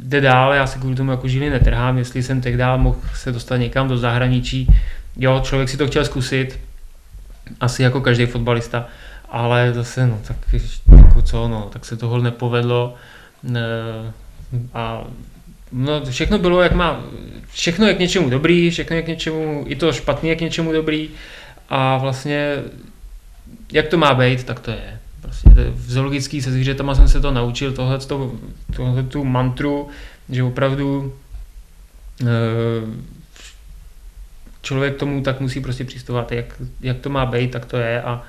[0.04, 3.58] jde dál, já se kvůli tomu jako živě netrhám, jestli jsem tehdy mohl se dostat
[3.58, 4.68] někam do zahraničí,
[5.18, 6.60] jo, člověk si to chtěl zkusit,
[7.60, 8.86] asi jako každý fotbalista,
[9.30, 10.38] ale zase, no, tak
[10.98, 12.96] jako co, no, tak se toho nepovedlo.
[13.56, 13.62] E,
[14.74, 15.04] a
[15.76, 17.04] No, všechno bylo, jak má,
[17.52, 20.72] všechno je k něčemu dobrý, všechno je k něčemu, i to špatný je k něčemu
[20.72, 21.10] dobrý.
[21.70, 22.56] A vlastně
[23.72, 25.00] jak to má být, tak to je.
[25.24, 28.00] Prostě v zoologický se zvířatama jsem se to naučil, tohle,
[28.76, 29.88] tohle tu mantru,
[30.30, 31.14] že opravdu
[32.22, 32.26] eh,
[34.62, 38.24] člověk tomu tak musí prostě přistovat, jak, jak to má být, tak to je a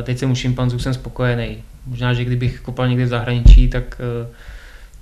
[0.00, 1.62] eh, teď jsem u šimpanzů jsem spokojený.
[1.86, 4.34] Možná, že kdybych kopal někde v zahraničí, tak uh,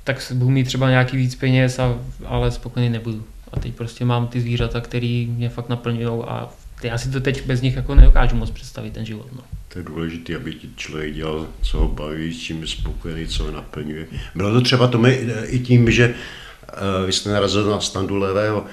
[0.05, 3.25] tak budu mít třeba nějaký víc peněz, a, ale spokojený nebudu.
[3.53, 6.49] A teď prostě mám ty zvířata, které mě fakt naplňují a
[6.83, 9.27] já si to teď bez nich jako nedokážu moc představit ten život.
[9.33, 9.42] No.
[9.73, 13.51] To je důležité, aby člověk dělal, co ho baví, s čím je spokojený, co ho
[13.51, 14.07] naplňuje.
[14.35, 15.03] Bylo to třeba to
[15.47, 18.67] i tím, že uh, vy jste narazil na Standu Levého, uh,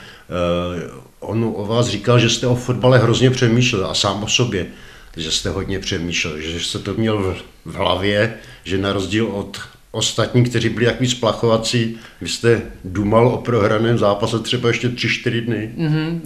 [1.20, 4.68] on o vás říkal, že jste o fotbale hrozně přemýšlel a sám o sobě,
[5.18, 7.36] že jste hodně přemýšlel, že jste to měl
[7.66, 8.34] v, hlavě,
[8.64, 9.60] že na rozdíl od
[9.92, 15.72] ostatní, kteří byli takový splachovací, vy jste důmal o prohraném zápase třeba ještě 3-4 dny.
[15.78, 16.22] Mm-hmm.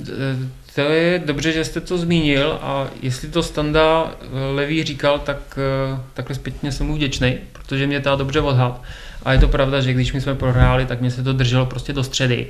[0.75, 5.37] To je dobře, že jste to zmínil a jestli to Standa eh, Levý říkal, tak
[5.57, 8.81] eh, takhle zpětně jsem mu vděčný, protože mě to dobře odhad.
[9.23, 11.93] A je to pravda, že když my jsme prohráli, tak mě se to drželo prostě
[11.93, 12.47] do středy.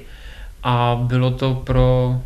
[0.63, 2.21] A bylo to pro,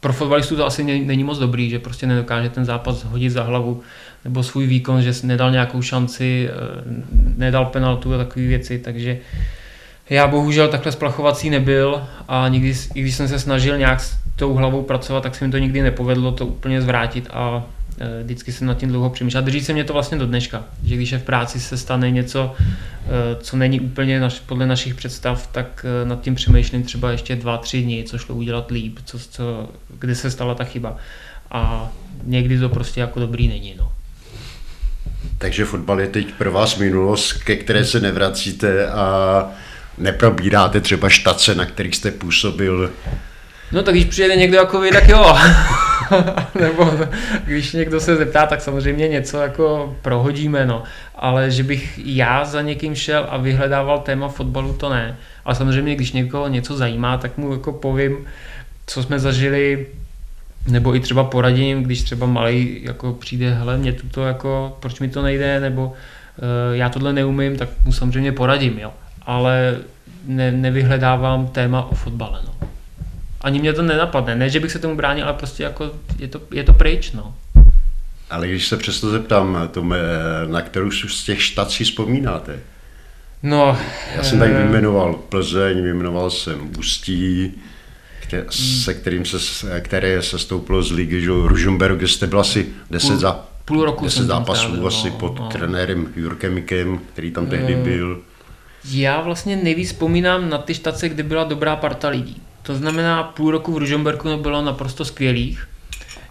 [0.00, 3.82] pro fotbalistů to asi není moc dobrý, že prostě nedokáže ten zápas hodit za hlavu
[4.24, 6.82] nebo svůj výkon, že nedal nějakou šanci, eh,
[7.36, 9.18] nedal penaltu a takové věci, takže
[10.10, 14.00] já bohužel takhle splachovací nebyl a nikdy, i když jsem se snažil nějak
[14.36, 17.64] tou hlavou pracovat, tak se mi to nikdy nepovedlo to úplně zvrátit a
[17.98, 19.42] eh, vždycky jsem nad tím dlouho přemýšlel.
[19.42, 22.54] Drží se mě to vlastně do dneška, že když je v práci se stane něco,
[22.58, 23.08] eh,
[23.40, 27.82] co není úplně naš, podle našich představ, tak nad tím přemýšlím třeba ještě dva, tři
[27.82, 30.96] dny, co šlo udělat líp, co, co, kde se stala ta chyba.
[31.50, 31.90] A
[32.24, 33.74] někdy to prostě jako dobrý není.
[33.78, 33.92] No.
[35.38, 39.46] Takže fotbal je teď pro vás minulost, ke které se nevracíte a
[39.98, 42.90] neprobíráte třeba štace, na kterých jste působil.
[43.72, 45.36] No tak když přijede někdo jako vy, tak jo.
[46.60, 46.90] Nebo
[47.44, 50.82] když někdo se zeptá, tak samozřejmě něco jako prohodíme, no.
[51.14, 55.16] Ale že bych já za někým šel a vyhledával téma fotbalu, to ne.
[55.44, 58.16] Ale samozřejmě, když někoho něco zajímá, tak mu jako povím,
[58.86, 59.86] co jsme zažili
[60.68, 65.08] nebo i třeba poradím, když třeba malý jako přijde, hele, mě to jako, proč mi
[65.08, 65.92] to nejde, nebo uh,
[66.72, 68.92] já tohle neumím, tak mu samozřejmě poradím, jo.
[69.22, 69.76] Ale
[70.26, 72.68] ne, nevyhledávám téma o fotbale, no.
[73.46, 76.40] Ani mě to nenapadne, ne, že bych se tomu bránil, ale prostě jako je to,
[76.50, 77.34] je to pryč, no.
[78.30, 79.98] Ale když se přesto zeptám, to me,
[80.46, 82.60] na kterou z těch štací vzpomínáte?
[83.42, 83.78] No,
[84.16, 87.52] Já jsem tady eh, vyjmenoval Plzeň, vyjmenoval jsem Ústí,
[88.50, 93.08] se kterým se, které se stoupilo z ligy, že Ružomberg, kde jste byl asi 10
[93.08, 95.48] půl, za půl roku 10 zápasů no, asi no, pod no.
[95.48, 98.22] trenérem Jurkem Mikem, který tam tehdy eh, byl.
[98.90, 102.42] Já vlastně nejvíc vzpomínám na ty štace, kde byla dobrá parta lidí.
[102.66, 105.68] To znamená, půl roku v Ružomberku bylo naprosto skvělých,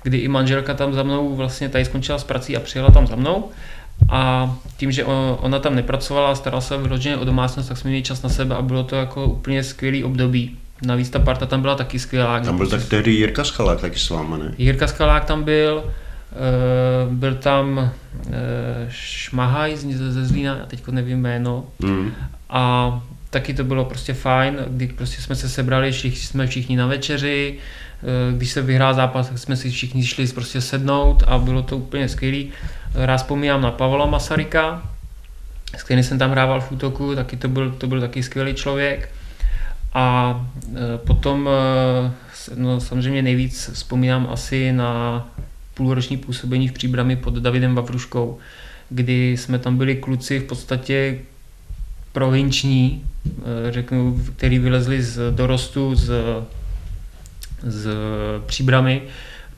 [0.03, 3.15] kdy i manželka tam za mnou vlastně tady skončila s prací a přijela tam za
[3.15, 3.49] mnou.
[4.09, 5.05] A tím, že
[5.39, 8.61] ona tam nepracovala, starala se vyloženě o domácnost, tak jsme měli čas na sebe a
[8.61, 10.57] bylo to jako úplně skvělý období.
[10.81, 12.39] Navíc ta parta tam byla taky skvělá.
[12.39, 14.53] Tam byl tak tehdy Jirka Schalák taky s váma, ne?
[14.57, 17.91] Jirka Schalák tam byl, uh, byl tam
[18.27, 18.33] uh,
[18.89, 21.65] Šmahaj ze Zlína, já teď nevím jméno.
[21.79, 22.11] Mm.
[22.49, 23.01] A
[23.35, 27.57] taky to bylo prostě fajn, kdy prostě jsme se sebrali, všichni, jsme všichni na večeři,
[28.01, 31.77] uh, když se vyhrál zápas, tak jsme si všichni šli prostě sednout a bylo to
[31.77, 32.51] úplně skvělý.
[32.93, 34.89] Rád vzpomínám na Pavla Masaryka,
[35.77, 39.09] s kterým jsem tam hrával v útoku, taky to byl, to byl taky skvělý člověk.
[39.93, 40.35] A
[40.75, 42.11] e, potom e,
[42.55, 45.27] no, samozřejmě nejvíc vzpomínám asi na
[45.73, 48.37] půlroční působení v příbrami pod Davidem Vavruškou,
[48.89, 51.19] kdy jsme tam byli kluci v podstatě
[52.15, 53.03] provinční,
[53.67, 56.11] e, řeknu, který vylezli z dorostu z,
[57.63, 57.89] z
[58.45, 59.01] příbramy,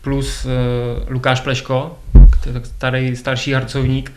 [0.01, 0.47] plus
[1.09, 1.99] Lukáš Pleško,
[2.63, 4.11] starý, starší harcovník,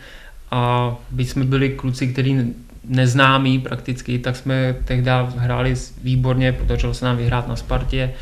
[0.51, 7.05] a byť jsme byli kluci, kteří neznámý prakticky, tak jsme tehdy hráli výborně, podařilo se
[7.05, 8.13] nám vyhrát na Spartě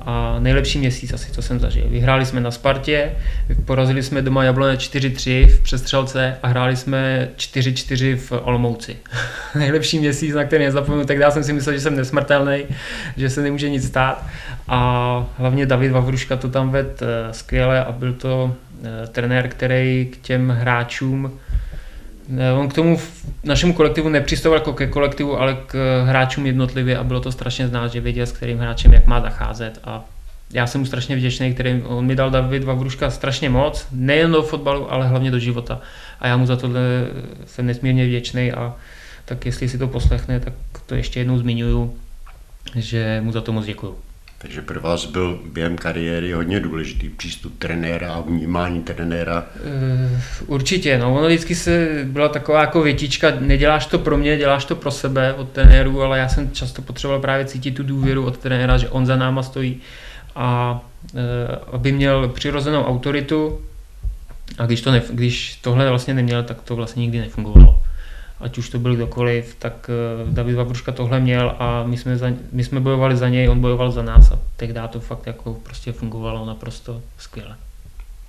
[0.00, 1.88] a nejlepší měsíc asi, co jsem zažil.
[1.88, 3.12] Vyhráli jsme na Spartě,
[3.64, 8.96] porazili jsme doma Jablone 4-3 v přestřelce a hráli jsme 4-4 v Olomouci.
[9.54, 12.64] nejlepší měsíc, na který nezapomenu, tak já jsem si myslel, že jsem nesmrtelný,
[13.16, 14.26] že se nemůže nic stát
[14.68, 20.08] a hlavně David Vavruška to tam ved eh, skvěle a byl to eh, trenér, který
[20.12, 21.38] k těm hráčům
[22.58, 23.00] On k tomu
[23.44, 27.92] našemu kolektivu nepřistoval jako ke kolektivu, ale k hráčům jednotlivě a bylo to strašně znát,
[27.92, 30.04] že věděl, s kterým hráčem jak má zacházet a
[30.52, 34.42] já jsem mu strašně vděčný, který on mi dal David Vavruška strašně moc, nejen do
[34.42, 35.80] fotbalu, ale hlavně do života.
[36.20, 36.80] A já mu za tohle
[37.46, 38.74] jsem nesmírně vděčný a
[39.24, 40.52] tak jestli si to poslechne, tak
[40.86, 41.94] to ještě jednou zmiňuju,
[42.76, 43.98] že mu za to moc děkuju.
[44.40, 49.46] Takže pro vás byl během kariéry hodně důležitý přístup trenéra a vnímání trenéra?
[50.46, 51.14] Uh, určitě, no.
[51.14, 55.34] Ono vždycky se byla taková jako větička, neděláš to pro mě, děláš to pro sebe
[55.34, 59.06] od trenéru, ale já jsem často potřeboval právě cítit tu důvěru od trenéra, že on
[59.06, 59.80] za náma stojí.
[60.34, 60.80] A
[61.12, 61.20] uh,
[61.72, 63.60] aby měl přirozenou autoritu.
[64.58, 67.77] A když, to ne, když tohle vlastně neměl, tak to vlastně nikdy nefungovalo
[68.40, 72.26] ať už to byl kdokoliv, tak eh, David Vavruška tohle měl a my jsme, za,
[72.52, 75.92] my jsme bojovali za něj, on bojoval za nás a tehdy to fakt jako prostě
[75.92, 77.56] fungovalo naprosto skvěle.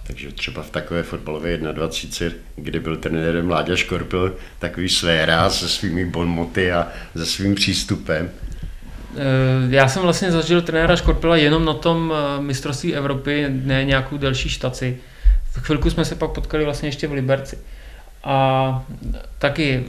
[0.08, 5.70] Takže třeba v takové fotbalové 21, kdy byl trenérem Láďa Škorpil, takový své ráz se
[5.70, 8.30] svými bonmoty a se svým přístupem.
[9.16, 9.20] Eh,
[9.70, 14.50] já jsem vlastně zažil trenéra Škorpila jenom na tom eh, mistrovství Evropy, ne nějakou delší
[14.50, 14.98] štaci.
[15.52, 17.58] V chvilku jsme se pak potkali vlastně ještě v Liberci.
[18.24, 18.86] A
[19.38, 19.86] taky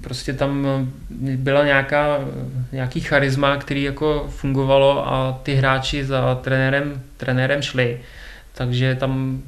[0.00, 0.66] prostě tam
[1.36, 2.18] byla nějaká,
[2.72, 8.00] nějaký charisma, který jako fungovalo a ty hráči za trenérem, trenérem šli.
[8.52, 9.42] Takže tam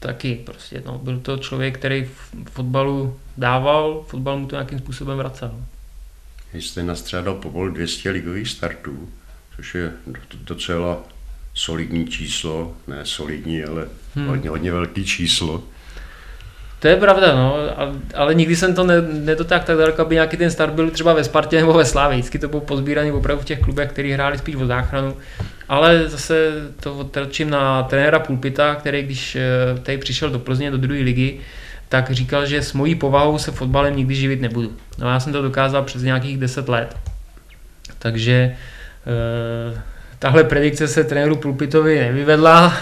[0.00, 5.18] taky prostě, no, byl to člověk, který v fotbalu dával, fotbal mu to nějakým způsobem
[5.18, 5.64] vracel.
[6.52, 9.08] Vy jste nastřádal povol 200 ligových startů,
[9.56, 9.92] což je
[10.44, 10.98] docela
[11.54, 14.26] solidní číslo, ne solidní, ale hmm.
[14.26, 15.62] hodně, hodně velký číslo.
[16.80, 17.56] To je pravda, no,
[18.14, 21.60] ale nikdy jsem to nedotáhl tak daleko, aby nějaký ten start byl třeba ve Spartě
[21.60, 22.18] nebo ve Slávě.
[22.18, 25.16] Vždycky to bylo pozbíraný opravdu v těch klubech, který hráli spíš o záchranu.
[25.68, 29.40] Ale zase to odtrčím na trenéra Pulpita, který když eh,
[29.82, 31.40] tady přišel do Plzně, do druhé ligy,
[31.88, 34.72] tak říkal, že s mojí povahou se fotbalem nikdy živit nebudu.
[34.98, 36.96] No já jsem to dokázal přes nějakých 10 let.
[37.98, 39.82] Takže e,
[40.18, 42.72] tahle predikce se trenéru Pulpitovi nevyvedla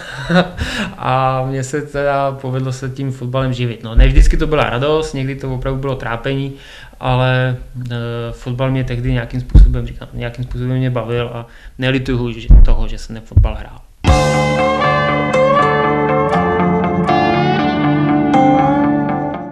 [0.99, 3.83] a mně se teda povedlo se tím fotbalem živit.
[3.83, 6.53] No, ne vždycky to byla radost, někdy to opravdu bylo trápení,
[7.01, 7.57] ale
[7.91, 7.97] e,
[8.33, 11.47] fotbal mě tehdy nějakým způsobem, říkám, nějakým způsobem mě bavil a
[11.79, 13.81] nelituju toho, že jsem ten fotbal hrál.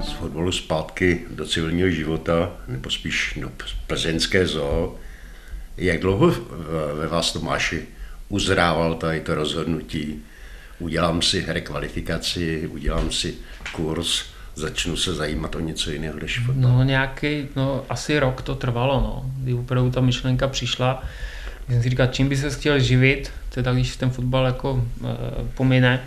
[0.00, 3.50] Z fotbalu zpátky do civilního života, nebo spíš do
[3.86, 4.96] plzeňské zoo,
[5.76, 6.34] jak dlouho
[6.94, 7.86] ve vás Tomáši
[8.28, 10.22] uzrával tady to rozhodnutí?
[10.78, 13.34] Udělám si rekvalifikaci, udělám si
[13.72, 16.70] kurz, začnu se zajímat o něco jiného než fotbal?
[16.70, 19.32] No nějaký, no asi rok to trvalo, no.
[19.42, 21.02] Kdy opravdu ta myšlenka přišla,
[21.68, 25.08] jsem si říkal, čím by se chtěl živit, teda když ten fotbal jako e,
[25.54, 26.04] pomine,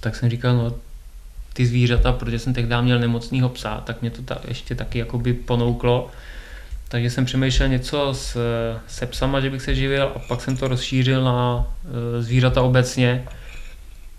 [0.00, 0.74] tak jsem říkal, no
[1.52, 5.32] ty zvířata, protože jsem tehdy měl nemocného psa, tak mě to ta, ještě taky jakoby
[5.32, 6.10] ponouklo.
[6.90, 8.36] Takže jsem přemýšlel něco s,
[8.86, 11.66] se psama, že bych se živil a pak jsem to rozšířil na
[12.18, 13.28] e, zvířata obecně.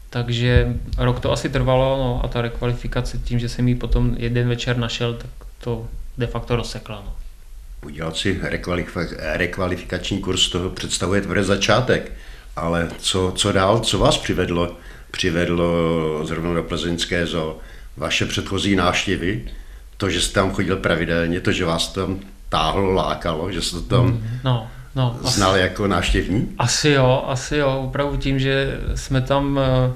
[0.09, 4.47] Takže rok to asi trvalo no, a ta rekvalifikace tím, že jsem ji potom jeden
[4.47, 5.29] večer našel, tak
[5.63, 7.03] to de facto rozsekla.
[7.05, 7.15] No.
[7.85, 8.39] Udělat si
[9.19, 12.11] rekvalifikační kurz toho představuje tvrdý začátek,
[12.55, 14.75] ale co, co dál, co vás přivedlo,
[15.11, 15.65] přivedlo
[16.25, 17.59] zrovna do plzeňské zoo?
[17.97, 19.47] Vaše předchozí návštěvy,
[19.97, 22.19] to, že jste tam chodil pravidelně, to, že vás tam
[22.51, 26.49] táhlo, lákalo, že se to tam mm, no, no, znal asi, jako návštěvník?
[26.57, 29.91] Asi jo, asi jo, opravdu tím, že jsme tam eh,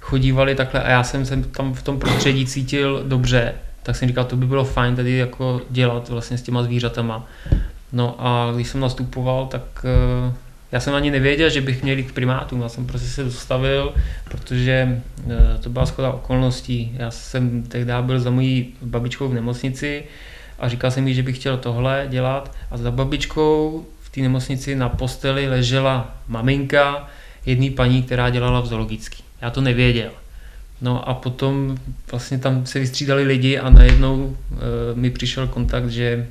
[0.00, 4.24] chodívali takhle a já jsem se tam v tom prostředí cítil dobře, tak jsem říkal,
[4.24, 7.26] to by bylo fajn tady jako dělat vlastně s těma zvířatama.
[7.92, 10.32] No a když jsem nastupoval, tak eh,
[10.72, 13.94] já jsem ani nevěděl, že bych měl jít k primátům, já jsem prostě se dostavil,
[14.24, 16.96] protože eh, to byla schoda okolností.
[16.98, 20.04] Já jsem tehdy byl za mojí babičkou v nemocnici,
[20.58, 24.74] a říkal jsem jí, že bych chtěl tohle dělat a za babičkou v té nemocnici
[24.74, 27.08] na posteli ležela maminka
[27.46, 29.22] jedné paní, která dělala v zoologický.
[29.42, 30.10] Já to nevěděl.
[30.80, 31.76] No a potom
[32.10, 36.26] vlastně tam se vystřídali lidi a najednou e, mi přišel kontakt, že e,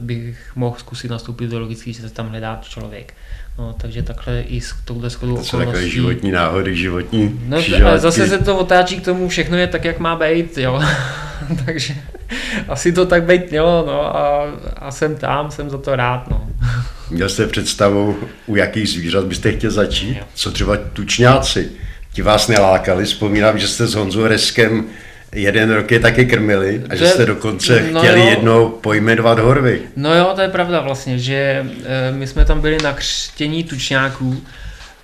[0.00, 3.14] bych mohl zkusit nastoupit do zoologický, že se tam hledá člověk.
[3.58, 7.56] No, takže takhle i s touhle schodou To jsou takové životní náhody, životní No,
[7.86, 10.82] ale zase se to otáčí k tomu, všechno je tak, jak má být, jo.
[11.64, 11.94] takže
[12.68, 16.48] asi to tak být mělo, no a, a jsem tam, jsem za to rád, no.
[17.10, 18.16] Měl jste představu,
[18.46, 20.18] u jakých zvířat byste chtěl začít?
[20.34, 21.70] Co třeba tučňáci?
[22.12, 24.84] Ti vás nelákali, vzpomínám, že jste s Honzou Reskem
[25.32, 28.26] jeden rok je taky krmili a že jste dokonce no chtěli jo.
[28.26, 29.80] jednou pojmenovat horvy.
[29.96, 34.42] No jo, to je pravda vlastně, že e, my jsme tam byli na křtění tučňáků,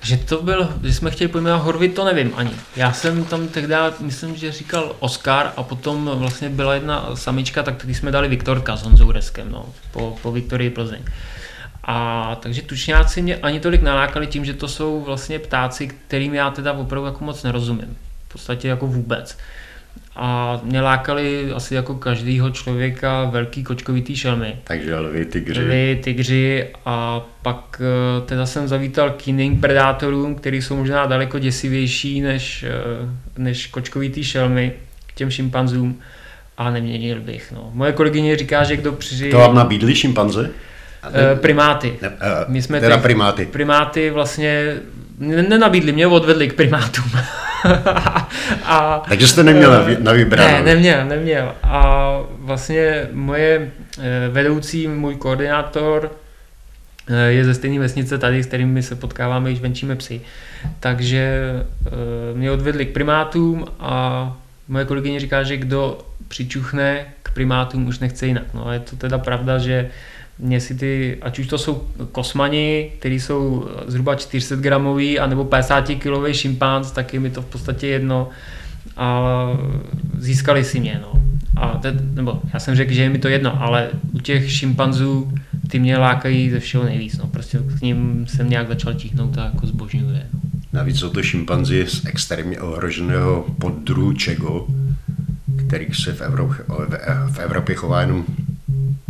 [0.07, 2.51] že to byl, že jsme chtěli pojmenovat horvy, to nevím ani.
[2.77, 7.75] Já jsem tam tehdy, myslím, že říkal Oscar a potom vlastně byla jedna samička, tak
[7.85, 11.03] když jsme dali Viktorka s Honzou Reskem, no, po, po Viktorii Plzeň.
[11.85, 16.51] A takže tučňáci mě ani tolik nalákali tím, že to jsou vlastně ptáci, kterým já
[16.51, 17.97] teda opravdu jako moc nerozumím.
[18.29, 19.39] V podstatě jako vůbec.
[20.17, 24.57] A mě lákali asi jako každýho člověka velký kočkovitý šelmy.
[24.65, 25.61] Takže lvy, tygři.
[25.61, 31.39] Lvy, tygři a pak eh, teda jsem zavítal k jiným predátorům, který jsou možná daleko
[31.39, 32.71] děsivější než, eh,
[33.39, 34.73] než kočkovitý šelmy,
[35.07, 36.01] k těm šimpanzům
[36.59, 37.53] a neměnil bych.
[37.53, 37.71] No.
[37.73, 39.31] Moje kolegyně říká, že kdo při...
[39.31, 40.51] To vám nabídli šimpanze?
[41.07, 41.99] Uh, primáty.
[42.03, 42.15] Ne, uh,
[42.49, 43.47] My jsme teda primáty.
[43.47, 44.77] Primáty vlastně
[45.19, 47.11] nenabídli, mě odvedli k primátům.
[48.65, 50.51] a, Takže jste neměl uh, na vybranou?
[50.51, 51.55] Ne, neměl, neměl.
[51.63, 53.71] A vlastně moje
[54.31, 56.13] vedoucí, můj koordinátor
[57.29, 60.21] je ze stejné vesnice tady, s kterými se potkáváme, když venčíme psy.
[60.81, 61.53] Takže
[62.35, 64.37] mě odvedli k primátům a
[64.69, 65.99] moje kolegyně říká, že kdo
[66.29, 68.45] přičuchne k primátům, už nechce jinak.
[68.55, 69.91] No a je to teda pravda, že
[70.39, 75.83] mě si ty, ať už to jsou kosmani, který jsou zhruba 400 gramový, anebo 50
[75.83, 78.29] kilový šimpánz, tak je mi to v podstatě jedno.
[78.97, 79.31] A
[80.19, 81.13] získali si mě, no.
[81.57, 85.33] A te, nebo já jsem řekl, že je mi to jedno, ale u těch šimpanzů
[85.69, 87.27] ty mě lákají ze všeho nejvíc, no.
[87.27, 90.27] Prostě k ním jsem nějak začal tíhnout a jako zbožňuje.
[90.35, 90.41] No.
[90.73, 94.67] Navíc jsou to šimpanzi z extrémně ohroženého poddruhu čego,
[95.67, 96.65] kterých se v Evropě,
[97.31, 98.25] v Evropě chová jenom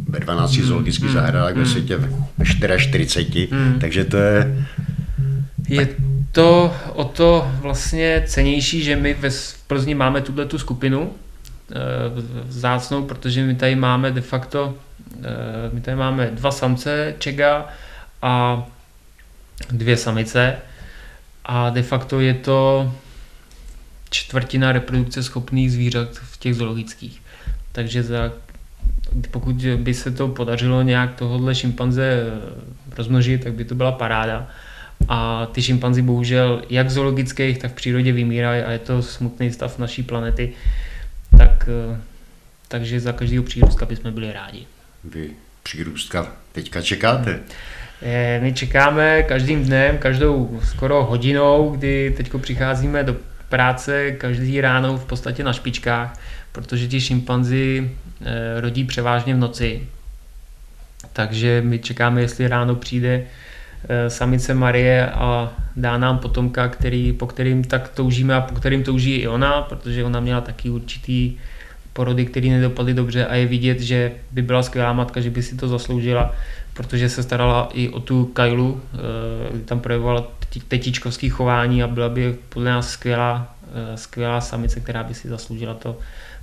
[0.08, 1.96] ve 12 mm, zoologických mm, zahradách mm, ve světě
[2.38, 3.78] ve 44, mm.
[3.80, 4.66] takže to je...
[5.68, 5.88] Je
[6.32, 9.28] to o to vlastně cenější, že my ve
[9.66, 11.74] Plzni máme tuhle tu skupinu e,
[12.44, 14.74] vzácnou, protože my tady máme de facto
[15.22, 17.68] e, my tady máme dva samce čega
[18.22, 18.66] a
[19.70, 20.56] dvě samice
[21.44, 22.92] a de facto je to
[24.10, 27.22] čtvrtina reprodukce schopných zvířat v těch zoologických.
[27.72, 28.32] Takže za
[29.30, 34.48] pokud by se to podařilo nějak tohohle šimpanze eh, rozmnožit, tak by to byla paráda.
[35.08, 39.78] A ty šimpanzi bohužel jak zoologických, tak v přírodě vymírají a je to smutný stav
[39.78, 40.52] naší planety.
[41.38, 42.00] Tak, eh,
[42.68, 44.66] takže za každého přírůstka bychom byli rádi.
[45.04, 45.30] Vy
[45.62, 47.40] přírůstka teďka čekáte?
[48.02, 53.16] Eh, my čekáme každým dnem, každou skoro hodinou, kdy teď přicházíme do
[53.48, 56.20] práce každý ráno v podstatě na špičkách,
[56.52, 57.90] protože ti šimpanzi
[58.60, 59.88] rodí převážně v noci.
[61.12, 63.22] Takže my čekáme, jestli ráno přijde
[63.88, 68.82] eh, samice Marie a dá nám potomka, který, po kterým tak toužíme a po kterým
[68.82, 71.36] touží i ona, protože ona měla taky určitý
[71.92, 75.56] porody, které nedopadly dobře a je vidět, že by byla skvělá matka, že by si
[75.56, 76.34] to zasloužila,
[76.74, 80.24] protože se starala i o tu Kailu, eh, tam projevovala
[80.68, 83.56] tetičkovský chování a byla by podle nás skvělá,
[83.94, 85.98] skvělá samice, která by si zasloužila to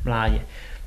[0.05, 0.41] mládě.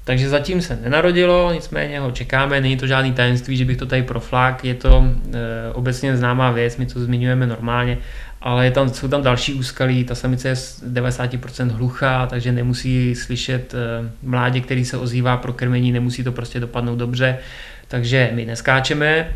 [0.07, 4.03] Takže zatím se nenarodilo, nicméně ho čekáme, není to žádný tajemství, že bych to tady
[4.03, 7.99] proflák, je to e, obecně známá věc, my to zmiňujeme normálně,
[8.41, 13.75] ale je tam, jsou tam další úskalí, ta samice je 90% hluchá, takže nemusí slyšet
[13.75, 13.79] e,
[14.23, 17.39] mládě, který se ozývá pro krmení, nemusí to prostě dopadnout dobře,
[17.89, 19.29] takže my neskáčeme, e,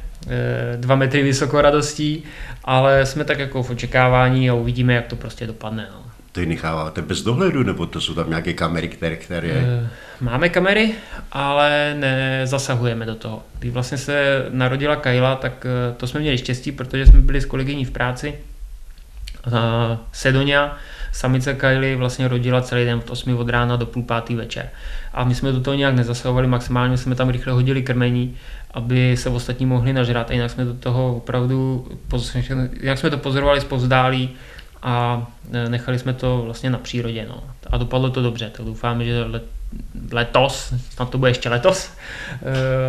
[0.76, 2.22] dva metry vysoko radostí,
[2.64, 5.88] ale jsme tak jako v očekávání a uvidíme, jak to prostě dopadne.
[5.92, 6.09] No.
[6.32, 9.16] To necháváte bez dohledu, nebo to jsou tam nějaké kamery, které...
[9.16, 9.48] které...
[9.48, 9.88] E,
[10.20, 10.94] máme kamery,
[11.32, 13.42] ale nezasahujeme do toho.
[13.58, 17.44] Když vlastně se narodila Kajla, tak eh, to jsme měli štěstí, protože jsme byli s
[17.44, 18.34] kolegyní v práci.
[20.12, 20.76] Sedonia,
[21.12, 24.68] samice Kajly, vlastně rodila celý den od 8 od rána do půl pátý večer.
[25.12, 28.36] A my jsme do toho nějak nezasahovali, maximálně jsme tam rychle hodili krmení,
[28.74, 31.88] aby se ostatní mohli nažrat a jinak jsme do toho opravdu,
[32.80, 34.30] jak jsme to pozorovali zpovzdálí,
[34.82, 37.26] a e, nechali jsme to vlastně na přírodě.
[37.28, 37.42] No.
[37.70, 39.24] A dopadlo to dobře, tak doufáme, že
[40.12, 41.90] letos, snad to bude ještě letos,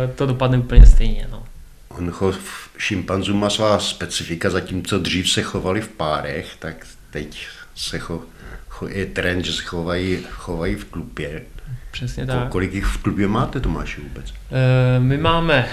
[0.04, 1.28] e, to dopadne úplně stejně.
[1.30, 1.42] No.
[1.88, 2.38] On chov
[2.78, 8.22] šimpanzů má svá specifika, zatímco dřív se chovali v párech, tak teď se cho,
[8.68, 11.42] cho, je trend, že se chovají, chovají v klubě.
[11.90, 12.48] Přesně tak.
[12.48, 14.34] Kolik jich v klubě máte, Tomáši, vůbec?
[14.50, 15.68] E, my máme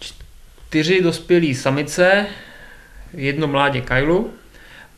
[0.00, 2.26] čtyři dospělé samice,
[3.12, 4.30] jedno mládě kajlu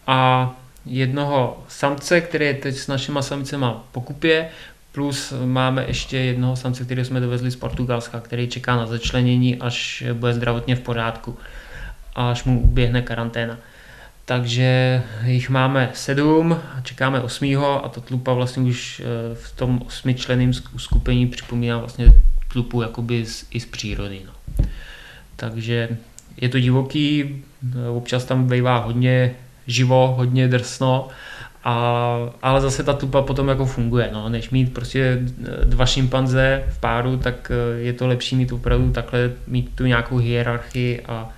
[0.07, 0.51] a
[0.87, 4.49] jednoho samce, který je teď s našima samicema pokupě,
[4.93, 10.05] plus máme ještě jednoho samce, který jsme dovezli z Portugalska, který čeká na začlenění, až
[10.13, 11.39] bude zdravotně v pořádku.
[12.15, 13.59] až mu uběhne karanténa.
[14.25, 20.53] Takže jich máme sedm, čekáme osmýho a ta tlupa vlastně už eh, v tom osmičleném
[20.77, 22.13] skupení připomíná vlastně
[22.53, 24.21] tlupu jakoby z, i z přírody.
[24.27, 24.65] No.
[25.37, 25.89] Takže
[26.37, 27.43] je to divoký,
[27.97, 29.35] občas tam bývá hodně
[29.67, 31.09] živo, hodně drsno,
[31.65, 35.19] a, ale zase ta tupa potom jako funguje, no, než mít prostě
[35.65, 40.17] dva šimpanze v páru, tak eh, je to lepší mít opravdu takhle, mít tu nějakou
[40.17, 41.29] hierarchii a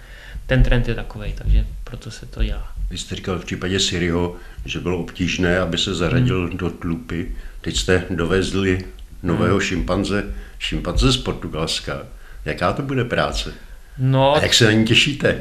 [0.47, 2.73] ten trend je takový, takže proto se to dělá.
[2.91, 6.57] Vy jste říkal v případě Syriho, že bylo obtížné, aby se zaradil hmm.
[6.57, 7.25] do tlupy.
[7.61, 8.85] Teď jste dovezli
[9.23, 9.61] nového hmm.
[9.61, 10.25] šimpanze,
[10.59, 11.99] šimpanze z Portugalska.
[12.45, 13.55] Jaká to bude práce?
[13.99, 15.37] No, a jak se na ní těšíte?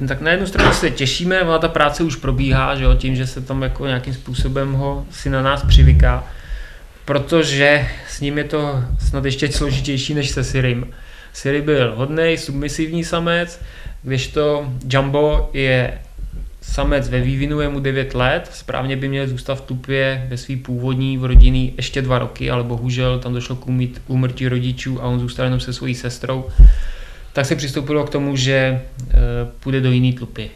[0.00, 3.16] Uh, tak na jednu stranu se těšíme, ale ta práce už probíhá, že jo, tím,
[3.16, 6.24] že se tam jako nějakým způsobem ho si na nás přivyká,
[7.04, 10.86] protože s ním je to snad ještě složitější než se Sirim.
[11.32, 13.60] Siri byl hodný, submisivní samec,
[14.02, 15.98] kdežto Jumbo je
[16.62, 20.56] samec ve vývinu, je mu 9 let, správně by měl zůstat v tupě ve svý
[20.56, 23.66] původní v rodinný ještě dva roky, ale bohužel tam došlo k
[24.06, 26.44] úmrtí rodičů a on zůstal jenom se svojí sestrou
[27.34, 28.80] tak se přistoupilo k tomu, že e,
[29.60, 30.50] půjde do jiný tlupy.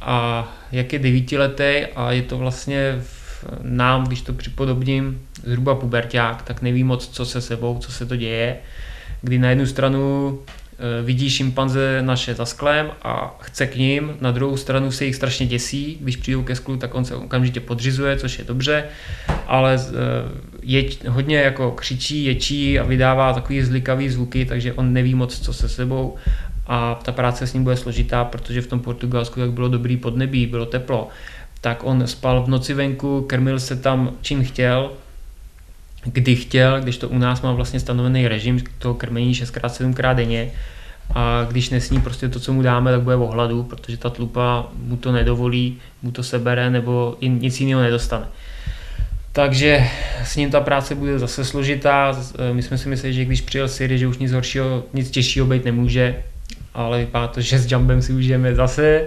[0.00, 6.42] A jak je devítiletý a je to vlastně v nám, když to připodobním, zhruba puberták,
[6.42, 8.56] tak neví moc, co se sebou, co se to děje.
[9.22, 10.38] Kdy na jednu stranu
[10.80, 15.16] Eh, vidí šimpanze naše za sklem a chce k ním, na druhou stranu se jich
[15.16, 18.84] strašně děsí, když přijdou ke sklu, tak on se okamžitě podřizuje, což je dobře,
[19.46, 19.92] ale eh,
[20.68, 25.52] je, hodně jako křičí, ječí a vydává takový zlikavý zvuky, takže on neví moc, co
[25.52, 26.16] se sebou
[26.66, 30.46] a ta práce s ním bude složitá, protože v tom Portugalsku, jak bylo dobrý podnebí,
[30.46, 31.08] bylo teplo,
[31.60, 34.92] tak on spal v noci venku, krmil se tam čím chtěl,
[36.04, 40.50] kdy chtěl, když to u nás má vlastně stanovený režim toho krmení 6x, 7x denně
[41.14, 44.66] a když nesní prostě to, co mu dáme, tak bude v ohladu, protože ta tlupa
[44.82, 48.26] mu to nedovolí, mu to sebere nebo nic jiného nedostane.
[49.38, 49.84] Takže
[50.24, 52.18] s ním ta práce bude zase složitá.
[52.52, 55.64] My jsme si mysleli, že když přijel Siri, že už nic horšího, nic těžšího být
[55.64, 56.14] nemůže,
[56.74, 59.02] ale vypadá to, že s Jumbem si užijeme zase,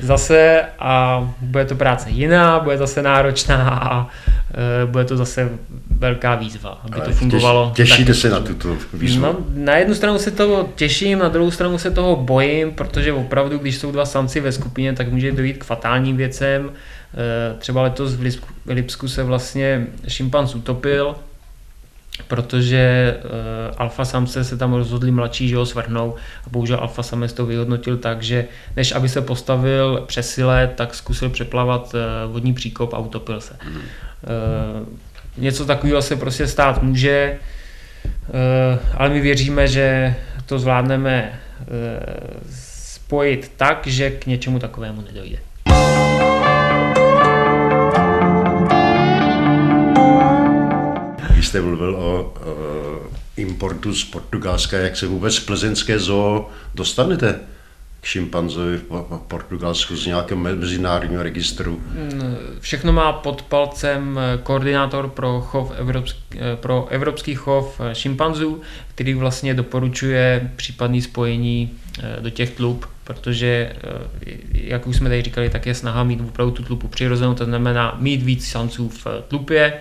[0.00, 4.08] zase a bude to práce jiná, bude zase náročná a
[4.82, 5.48] e, bude to zase
[5.90, 7.72] velká výzva, aby ale to fungovalo.
[7.74, 9.22] Těš, těšíte se na tuto výzvu?
[9.22, 13.58] No, na jednu stranu se toho těším, na druhou stranu se toho bojím, protože opravdu,
[13.58, 16.70] když jsou dva samci ve skupině, tak může dojít k fatálním věcem.
[17.14, 18.32] E, třeba letos v
[18.66, 21.16] Lipsku se vlastně šimpanz utopil,
[22.28, 23.30] protože uh,
[23.78, 26.14] alfa samce se tam rozhodli mladší, že ho svrhnou
[26.46, 28.46] a bohužel alfa samec to vyhodnotil tak, že
[28.76, 33.56] než aby se postavil přesile, tak zkusil přeplavat uh, vodní příkop a utopil se.
[33.62, 34.88] Uh,
[35.38, 37.38] něco takového se prostě stát může,
[38.04, 38.34] uh,
[38.94, 40.14] ale my věříme, že
[40.46, 41.66] to zvládneme uh,
[42.50, 45.38] spojit tak, že k něčemu takovému nedojde.
[51.50, 52.34] Jste mluvil o,
[53.36, 57.40] importu z Portugalska, jak se vůbec plzeňské zoo dostanete
[58.00, 61.72] k šimpanzovi v Portugalsku z nějakého mezinárodního registru?
[61.72, 68.60] Mm, všechno má pod palcem koordinátor pro, chov evropský, pro evropský chov šimpanzů,
[68.94, 73.72] který vlastně doporučuje případné spojení eh, do těch tlup, protože,
[74.26, 77.44] eh, jak už jsme tady říkali, tak je snaha mít opravdu tu tlupu přirozenou, to
[77.44, 79.72] znamená mít víc sanců v tlupě,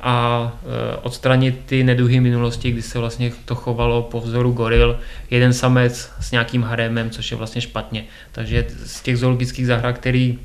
[0.00, 4.98] a e, odstranit ty neduhy minulosti, kdy se vlastně to chovalo po vzoru goril,
[5.30, 8.04] jeden samec s nějakým harémem, což je vlastně špatně.
[8.32, 10.38] Takže z těch zoologických zahrad, který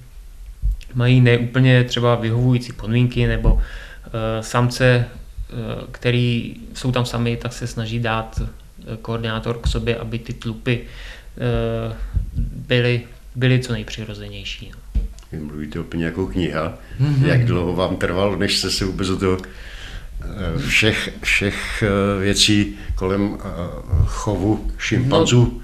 [0.94, 3.62] mají neúplně třeba vyhovující podmínky nebo uh,
[4.42, 5.60] samce, uh,
[5.92, 8.42] který jsou tam sami, tak se snaží dát
[9.02, 10.80] koordinátor k sobě, aby ty tlupy
[12.68, 13.02] byly,
[13.36, 14.72] byly co nejpřirozenější.
[15.32, 16.74] Vy mluvíte úplně jako kniha.
[17.02, 17.26] Mm-hmm.
[17.26, 19.38] Jak dlouho vám trvalo, než jste se vůbec do toho
[20.22, 23.48] eh, všech, všech eh, věcí kolem eh,
[24.06, 25.62] chovu šimpanzů no.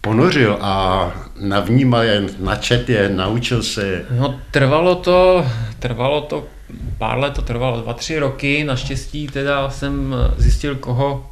[0.00, 4.04] ponořil a navnímal je, načet je, naučil se.
[4.10, 5.46] No trvalo to,
[5.78, 6.46] trvalo to,
[6.98, 11.30] pár let to trvalo, dva, tři roky, naštěstí teda jsem zjistil, koho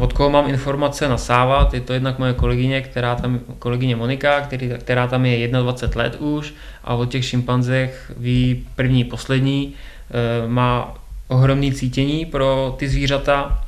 [0.00, 1.74] od koho mám informace nasávat.
[1.74, 6.16] Je to jednak moje kolegyně, která tam, kolegyně Monika, který, která tam je 21 let
[6.20, 6.54] už
[6.84, 9.74] a o těch šimpanzech ví první, poslední.
[9.74, 10.94] Eh, má
[11.28, 13.64] ohromný cítění pro ty zvířata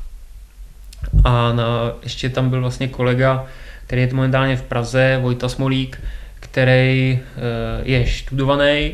[1.25, 1.65] a na,
[2.03, 3.47] ještě tam byl vlastně kolega,
[3.87, 6.01] který je momentálně v Praze, Vojta Smolík,
[6.41, 8.93] který eh, je študovaný,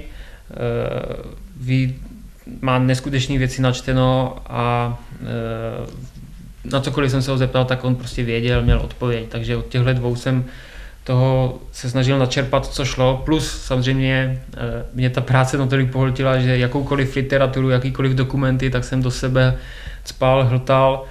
[1.61, 1.95] ví,
[2.61, 4.99] má neskutečné věci načteno a
[6.65, 9.25] na cokoliv jsem se ho zeptal, tak on prostě věděl, měl odpověď.
[9.29, 10.45] Takže od těchto dvou jsem
[11.05, 14.43] toho se snažil načerpat, co šlo, plus samozřejmě
[14.95, 19.57] mě ta práce natolik pohltila, že jakoukoliv literaturu, jakýkoliv dokumenty, tak jsem do sebe
[20.05, 21.05] spal, hltal,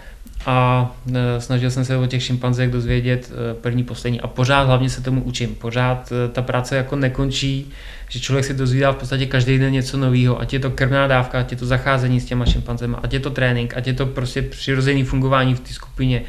[0.46, 4.90] a e, snažil jsem se o těch šimpanzech dozvědět e, první, poslední a pořád hlavně
[4.90, 5.56] se tomu učím.
[5.56, 7.72] Pořád e, ta práce jako nekončí,
[8.10, 11.40] že člověk si dozvídá v podstatě každý den něco nového, ať je to krvná dávka,
[11.40, 14.42] ať je to zacházení s těma šimpanzema, ať je to trénink, ať je to prostě
[14.42, 16.22] přirozený fungování v té skupině,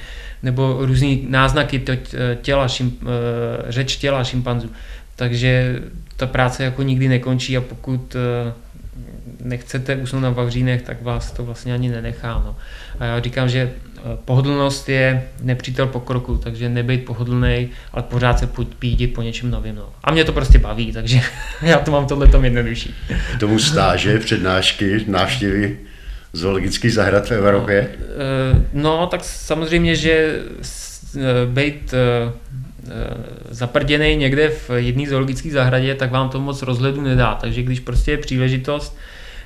[0.42, 1.82] nebo různý náznaky
[2.42, 2.98] těla, šim,
[3.68, 4.70] řeč těla šimpanzů.
[5.16, 5.82] Takže
[6.16, 8.16] ta práce jako nikdy nekončí a pokud
[9.44, 12.42] nechcete usnout na vavřínech, tak vás to vlastně ani nenechá.
[12.46, 12.56] No.
[12.98, 13.72] A já říkám, že
[14.24, 18.48] pohodlnost je nepřítel pokroku, takže nebyt pohodlný, ale pořád se
[18.78, 19.76] pídit po něčem novém.
[19.76, 19.88] No.
[20.04, 21.20] A mě to prostě baví, takže
[21.62, 22.94] já to mám tohle tom jednodušší.
[23.36, 25.78] K tomu stáže, přednášky, návštěvy
[26.32, 27.88] zoologických zahrad v Evropě?
[28.72, 30.42] No, no tak samozřejmě, že
[31.16, 31.94] eh, být
[33.50, 37.34] zaprděný někde v jedné zoologické zahradě, tak vám to moc rozhledu nedá.
[37.34, 38.98] Takže když prostě je příležitost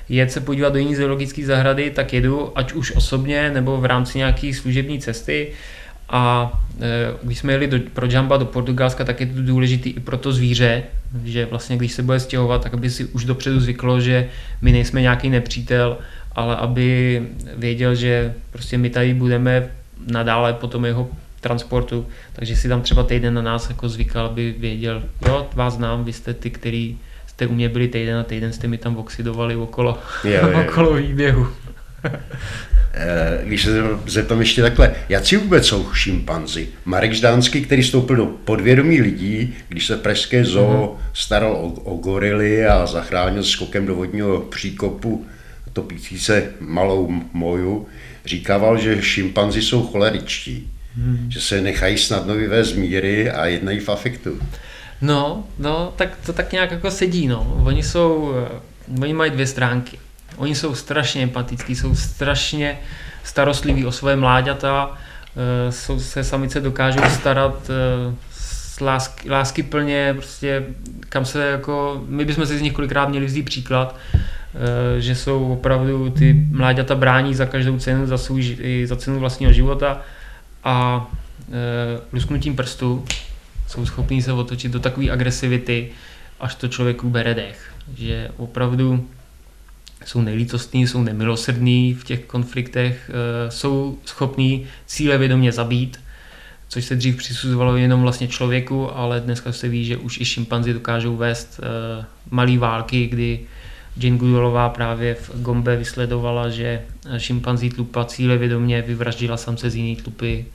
[0.09, 4.17] jet se podívat do jiné zoologické zahrady, tak jedu, ať už osobně nebo v rámci
[4.17, 5.47] nějaké služební cesty.
[6.09, 6.51] A
[6.81, 10.17] e, když jsme jeli do, pro Jamba do Portugalska, tak je to důležité i pro
[10.17, 10.83] to zvíře,
[11.23, 14.29] že vlastně když se bude stěhovat, tak aby si už dopředu zvyklo, že
[14.61, 15.97] my nejsme nějaký nepřítel,
[16.31, 17.21] ale aby
[17.57, 19.69] věděl, že prostě my tady budeme
[20.07, 21.09] nadále po tom jeho
[21.41, 26.03] transportu, takže si tam třeba týden na nás jako zvykal, aby věděl, jo, vás znám,
[26.03, 26.97] vy jste ty, který
[27.37, 30.61] jste u mě byli týden a týden jste mi tam oxidovali okolo, jo, jo.
[30.67, 31.47] okolo výběhu.
[32.99, 33.71] Eh, když se
[34.07, 36.67] zeptám ještě takhle, jaký vůbec jsou šimpanzi?
[36.85, 41.09] Marek Ždánský, který stoupil do podvědomí lidí, když se pražské zoo mm-hmm.
[41.13, 45.25] staral o, o gorily a zachránil skokem do vodního příkopu
[45.73, 47.87] topící se malou moju,
[48.25, 51.27] říkával, že šimpanzi jsou choleričtí, mm.
[51.31, 54.39] že se nechají snadno vyvést míry a jednají v afektu.
[55.01, 57.61] No, no, tak to tak nějak jako sedí, no.
[57.63, 59.99] Oni jsou, eh, oni mají dvě stránky.
[60.35, 62.79] Oni jsou strašně empatický, jsou strašně
[63.23, 64.97] starostliví o svoje mláďata,
[65.35, 70.63] eh, jsou, se samice dokážou starat eh, lásky, lásky plně, prostě
[71.09, 73.95] kam se jako, my bychom si z nich kolikrát měli vzít příklad,
[74.99, 80.01] že jsou opravdu ty mláďata brání za každou cenu, za, svůj, za cenu vlastního života
[80.63, 81.05] a
[82.13, 83.05] lusknutím prstu
[83.67, 85.89] jsou schopní se otočit do takové agresivity,
[86.39, 87.73] až to člověku bere dech.
[87.97, 89.07] Že opravdu
[90.05, 95.99] jsou nejlítostní, jsou nemilosrdní v těch konfliktech, eh, jsou schopní cíle vědomě zabít,
[96.69, 100.73] což se dřív přisuzovalo jenom vlastně člověku, ale dneska se ví, že už i šimpanzi
[100.73, 103.39] dokážou vést eh, malé války, kdy
[103.97, 106.81] Jane Goodallová právě v Gombe vysledovala, že
[107.17, 110.45] šimpanzí tlupa cíle vědomě vyvraždila samce z jiné tlupy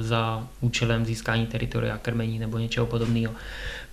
[0.00, 3.32] za účelem získání teritoria, krmení nebo něčeho podobného.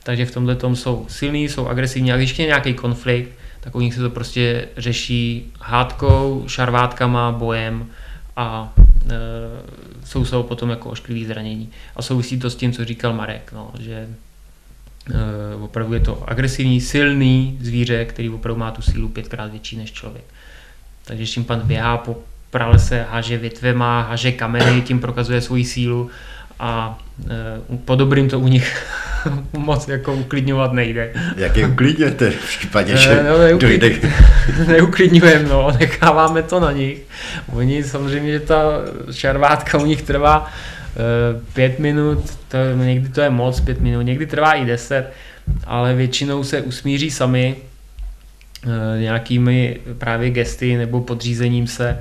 [0.03, 3.79] Takže v tomhle tom jsou silní, jsou agresivní a když je nějaký konflikt, tak u
[3.79, 7.87] nich se to prostě řeší hádkou, šarvátkama, bojem
[8.35, 8.73] a
[9.09, 9.17] e,
[10.05, 11.69] jsou jsou potom jako ošklivý zranění.
[11.95, 16.81] A souvisí to s tím, co říkal Marek, no, že e, opravdu je to agresivní,
[16.81, 20.25] silný zvíře, který opravdu má tu sílu pětkrát větší než člověk.
[21.03, 22.17] Takže šimpan běhá po
[22.51, 26.09] pralese, háže větvema, háže kameny, tím prokazuje svoji sílu
[26.59, 26.99] a
[27.29, 28.85] e, po dobrým to u nich
[29.57, 31.13] moc jako uklidňovat nejde.
[31.37, 33.81] Jak je uklidňujete v případě, že e, no, neuklid...
[33.81, 34.09] dojde?
[34.67, 36.99] Neuklidňujeme, no, necháváme to na nich.
[37.53, 38.63] Oni samozřejmě, že ta
[39.11, 44.25] šarvátka u nich trvá e, pět minut, to, někdy to je moc, pět minut, někdy
[44.25, 45.13] trvá i deset,
[45.65, 47.55] ale většinou se usmíří sami
[48.95, 51.97] e, nějakými právě gesty nebo podřízením se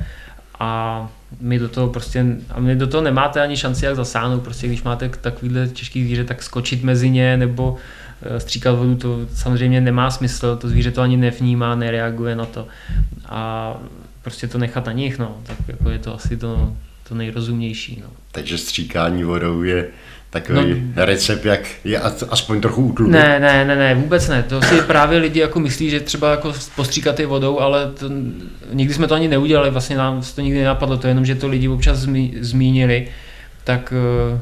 [0.61, 1.09] a
[1.41, 4.83] my do toho prostě, a my do toho nemáte ani šanci jak zasáhnout, prostě když
[4.83, 7.77] máte takovýhle těžký zvíře, tak skočit mezi ně nebo
[8.23, 12.67] eh, stříkat vodu, to samozřejmě nemá smysl, to zvíře to ani nevnímá, nereaguje na to
[13.27, 13.75] a
[14.23, 16.77] prostě to nechat na nich, no, tak jako je to asi to,
[17.09, 18.03] to nejrozumnější.
[18.03, 18.11] No.
[18.33, 19.89] Takže stříkání vodou je
[20.31, 23.13] takový no, recept, jak je aspoň trochu útlumit.
[23.13, 24.43] Ne, ne, ne, ne, vůbec ne.
[24.43, 28.11] To si právě lidi jako myslí, že třeba jako postříkat je vodou, ale to,
[28.73, 31.49] nikdy jsme to ani neudělali, vlastně nám to nikdy nenapadlo, to je jenom, že to
[31.49, 33.09] lidi občas zmí, zmínili,
[33.65, 34.41] tak eh,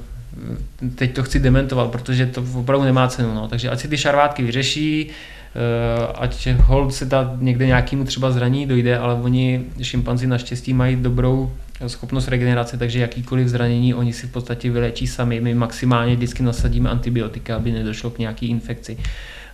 [0.94, 3.34] teď to chci dementovat, protože to opravdu nemá cenu.
[3.34, 3.48] No.
[3.48, 8.66] Takže ať si ty šarvátky vyřeší, eh, ať hold se dá někde nějakému třeba zraní
[8.66, 11.52] dojde, ale oni šimpanzi naštěstí mají dobrou
[11.86, 15.40] schopnost regenerace, takže jakýkoliv zranění oni si v podstatě vylečí sami.
[15.40, 18.98] My maximálně vždycky nasadíme antibiotika, aby nedošlo k nějaký infekci.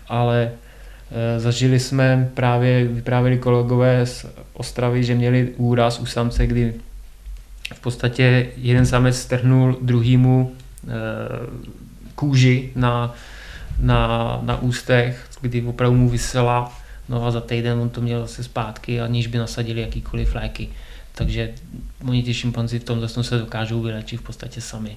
[0.09, 0.51] Ale
[1.11, 6.75] e, zažili jsme právě, vyprávěli kolegové z Ostravy, že měli úraz u samce, kdy
[7.75, 10.91] v podstatě jeden samec strhnul druhýmu e,
[12.15, 13.15] kůži na,
[13.81, 16.73] na, na ústech, kdy opravdu mu vysela,
[17.09, 20.69] no a za týden on to měl zase zpátky, aniž by nasadili jakýkoliv léky.
[21.15, 21.53] Takže
[22.09, 24.97] oni ty šimpanzi v tomto se dokážou vylečit v podstatě sami.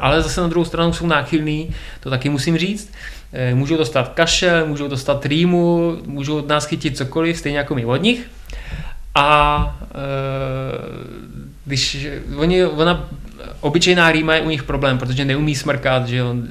[0.00, 2.92] Ale zase na druhou stranu jsou náchylní, to taky musím říct.
[3.32, 7.84] Eh, můžou dostat kašel, můžou dostat rýmu, můžou od nás chytit cokoliv, stejně jako my
[7.84, 8.30] od nich.
[9.14, 9.96] A e,
[11.64, 13.08] když oni, ona,
[13.60, 16.48] obyčejná rýma je u nich problém, protože neumí smrkat, že on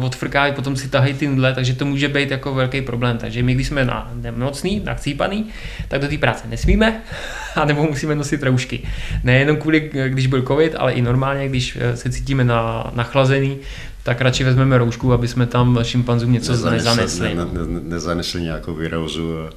[0.00, 3.18] odfrká, potom si tahají ty nudle, takže to může být jako velký problém.
[3.18, 5.46] Takže my, když jsme na nemocný, nachcípaný,
[5.88, 7.02] tak do té práce nesmíme,
[7.54, 8.82] anebo musíme nosit roušky.
[9.24, 13.58] Nejenom kvůli, když byl covid, ale i normálně, když eh, se cítíme na, nachlazený,
[14.02, 16.88] tak radši vezmeme roušku, aby jsme tam šimpanzům něco nezanesli.
[16.88, 17.34] nezanesli.
[17.34, 19.48] Ne, ne, nezanesli nějakou virózu.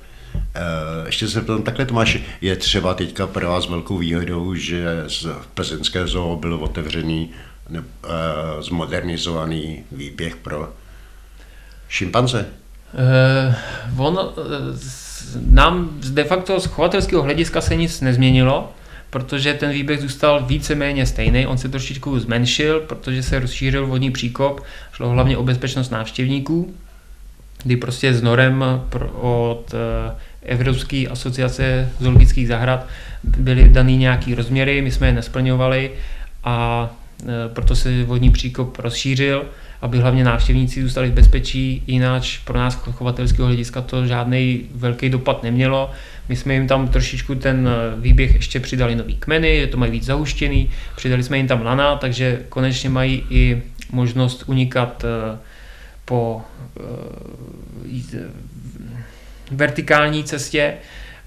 [0.55, 0.61] Eh,
[1.05, 6.07] ještě se ptám, takhle Tomáš, je třeba teďka pro vás velkou výhodou, že z plzeňské
[6.07, 7.29] zoo byl otevřený
[7.69, 7.85] ne, uh,
[8.61, 10.73] zmodernizovaný výběh pro
[11.89, 12.45] šimpanze?
[13.93, 14.23] Uh, on, uh,
[15.49, 18.71] nám de facto z chovatelského hlediska se nic nezměnilo,
[19.09, 21.47] protože ten výběh zůstal víceméně stejný.
[21.47, 24.63] On se trošičku zmenšil, protože se rozšířil vodní příkop,
[24.93, 26.73] šlo hlavně o bezpečnost návštěvníků,
[27.63, 28.63] kdy prostě s norem
[29.21, 29.75] od
[30.41, 32.87] Evropské asociace zoologických zahrad
[33.23, 35.91] byly daný nějaký rozměry, my jsme je nesplňovali
[36.43, 36.89] a
[37.21, 39.45] e, proto se vodní příkop rozšířil,
[39.81, 45.43] aby hlavně návštěvníci zůstali v bezpečí, jinak pro nás chovatelského hlediska to žádný velký dopad
[45.43, 45.91] nemělo.
[46.29, 49.91] My jsme jim tam trošičku ten e, výběh ještě přidali nový kmeny, že to mají
[49.91, 55.37] víc zahuštěný, přidali jsme jim tam lana, takže konečně mají i možnost unikat e,
[56.05, 56.41] po
[59.51, 60.73] vertikální cestě,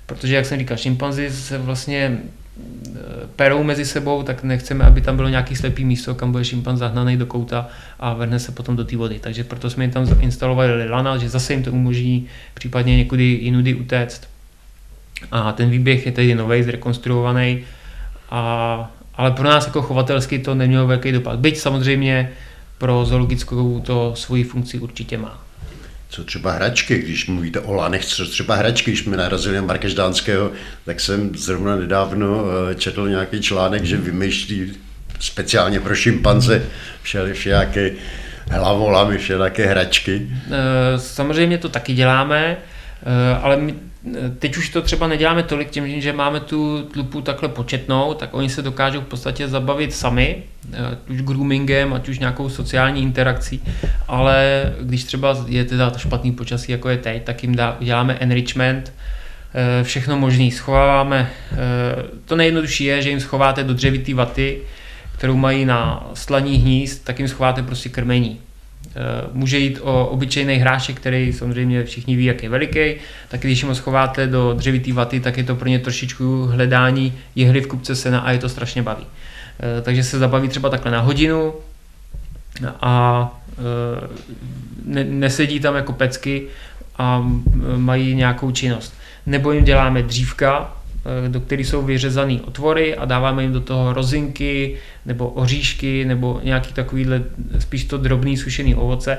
[0.07, 3.01] protože, jak jsem říkal, šimpanzi se vlastně eh,
[3.37, 7.17] perou mezi sebou, tak nechceme, aby tam bylo nějaký slepý místo, kam bude šimpanz zahnaný
[7.17, 7.69] do kouta
[8.01, 9.19] a vrhne se potom do té vody.
[9.21, 13.75] Takže proto jsme jim tam zainstalovali lana, že zase jim to umožní případně někudy jinudy
[13.75, 14.29] utéct.
[15.31, 17.61] A ten výběh je tedy nový, zrekonstruovaný,
[18.31, 21.39] a, ale pro nás jako chovatelsky to nemělo velký dopad.
[21.39, 22.31] Byť samozřejmě
[22.79, 25.50] pro zoologickou to svoji funkci určitě má.
[26.11, 29.95] Co třeba hračky, když mluvíte o lanech, co třeba hračky, když jsme narazili na Markež
[29.95, 30.53] Dánského,
[30.85, 34.73] tak jsem zrovna nedávno eh, četl nějaký článek, že vymýšlí
[35.21, 36.63] speciálně pro šimpanze
[37.03, 37.91] všelijaké
[38.51, 40.29] hlavolamy, všelijaké hračky.
[40.51, 43.75] Eh, samozřejmě to taky děláme, eh, ale my
[44.39, 48.49] Teď už to třeba neděláme tolik tím, že máme tu tlupu takhle početnou, tak oni
[48.49, 50.43] se dokážou v podstatě zabavit sami,
[50.93, 53.63] ať už groomingem, ať už nějakou sociální interakcí,
[54.09, 58.93] ale když třeba je teda špatný počasí, jako je teď, tak jim dá, děláme enrichment,
[59.55, 61.31] eh, všechno možný schováváme.
[61.53, 61.57] Eh,
[62.25, 64.61] to nejjednodušší je, že jim schováte do dřevitý vaty,
[65.17, 68.41] kterou mají na slaní hnízd, tak jim schováte prostě krmení.
[68.87, 72.95] Eh, může jít o obyčejný hrášek, který samozřejmě všichni ví, jak je veliký,
[73.29, 77.61] tak když ho schováte do dřevitý vaty, tak je to pro ně trošičku hledání jehly
[77.61, 79.07] v kupce sena a je to strašně baví.
[79.61, 81.55] Eh, takže se zabaví třeba takhle na hodinu
[82.81, 84.09] a eh,
[84.85, 86.47] ne, nesedí tam jako pecky
[86.99, 87.31] a
[87.77, 88.95] mají nějakou činnost.
[89.27, 90.77] Nebo jim děláme dřívka,
[91.29, 94.77] do kterých jsou vyřezané otvory a dáváme jim do toho rozinky
[95.07, 97.23] nebo oříšky nebo nějaký takovýhle
[97.59, 99.19] spíš to drobný sušený ovoce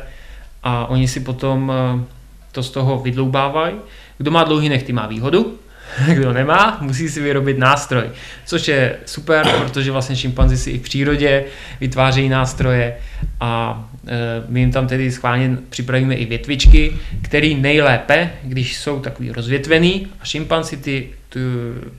[0.64, 2.04] a oni si potom eh,
[2.52, 3.76] to z toho vydloubávají.
[4.18, 5.60] Kdo má dlouhý nechty má výhodu,
[6.14, 8.04] kdo nemá, musí si vyrobit nástroj,
[8.46, 11.44] což je super, protože vlastně šimpanzi si i v přírodě
[11.80, 12.98] vytvářejí nástroje
[13.40, 14.18] a e,
[14.48, 20.26] my jim tam tedy schválně připravíme i větvičky, které nejlépe, když jsou takový rozvětvený a
[20.26, 21.10] šimpanzi ty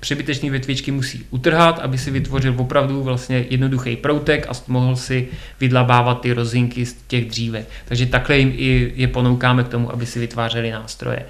[0.00, 5.28] přebytečné větvičky musí utrhat, aby si vytvořil opravdu vlastně jednoduchý proutek a mohl si
[5.60, 7.68] vydlabávat ty rozinky z těch dřívek.
[7.84, 11.22] Takže takhle jim i je ponoukáme k tomu, aby si vytvářeli nástroje.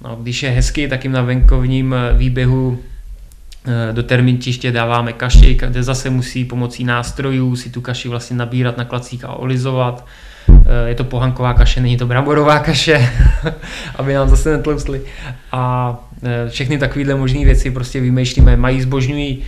[0.00, 2.78] No, když je hezky, tak jim na venkovním eh, výběhu
[3.66, 8.76] eh, do termitiště dáváme kaši, kde zase musí pomocí nástrojů si tu kaši vlastně nabírat
[8.76, 10.06] na klacík a olizovat.
[10.48, 13.10] Eh, je to pohanková kaše, není to bramborová kaše,
[13.96, 15.00] aby nám zase netloustli.
[15.52, 15.94] A
[16.48, 18.56] všechny takovéhle možné věci prostě vymýšlíme.
[18.56, 19.38] Mají zbožňují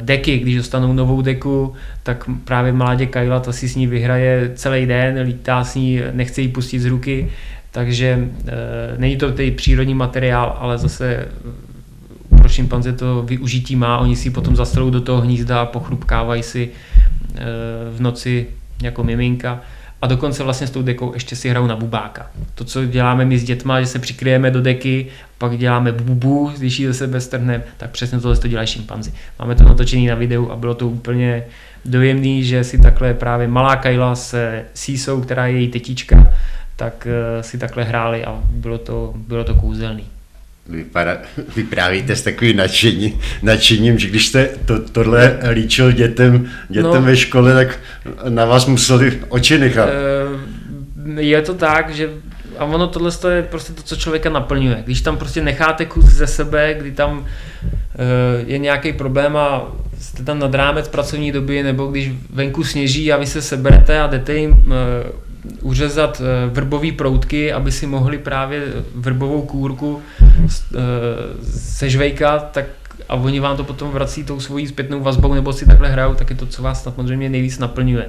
[0.00, 1.72] deky, když dostanou novou deku,
[2.02, 6.40] tak právě mládě Kajla to si s ní vyhraje celý den, lítá s ní, nechce
[6.40, 7.30] ji pustit z ruky,
[7.70, 13.98] takže e, není to tedy přírodní materiál, ale zase eh, pro šimpanze to využití má,
[13.98, 16.70] oni si potom zastrou do toho hnízda a pochrupkávají si
[17.96, 18.46] v noci
[18.82, 19.60] jako miminka.
[20.04, 22.26] A dokonce vlastně s tou dekou ještě si hrajou na bubáka.
[22.54, 25.06] To, co děláme my s dětma, že se přikryjeme do deky,
[25.38, 29.12] pak děláme bubu, když ji ze sebe strhneme, tak přesně tohle to dělají šimpanzi.
[29.38, 31.44] Máme to natočené na videu a bylo to úplně
[31.84, 36.32] dojemný, že si takhle právě malá Kajla se Sísou, která je její tetička,
[36.76, 40.04] tak eh, si takhle hráli a bylo to, bylo to kouzelný.
[40.68, 41.18] Vypadá,
[41.56, 47.16] vyprávíte s takovým nadšení, nadšením, že když jste to, tohle líčil dětem, dětem no, ve
[47.16, 47.78] škole, tak
[48.28, 49.88] na vás museli oči nechat.
[49.88, 52.10] Eh, je to tak, že
[52.58, 54.82] a ono tohle je prostě to, co člověka naplňuje.
[54.84, 59.62] Když tam prostě necháte kus ze sebe, kdy tam eh, je nějaký problém a
[60.00, 64.06] jste tam nad rámec pracovní doby, nebo když venku sněží a vy se seberete a
[64.06, 65.12] jdete jim eh,
[65.62, 68.62] uřezat vrbové proutky, aby si mohli právě
[68.94, 70.02] vrbovou kůrku
[71.42, 72.66] sežvejkat, tak
[73.08, 76.30] a oni vám to potom vrací tou svojí zpětnou vazbou nebo si takhle hrajou, tak
[76.30, 78.06] je to, co vás samozřejmě nejvíc naplňuje.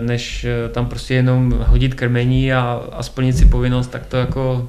[0.00, 4.68] Než eh, tam prostě jenom hodit krmení a, a splnit si povinnost, tak to jako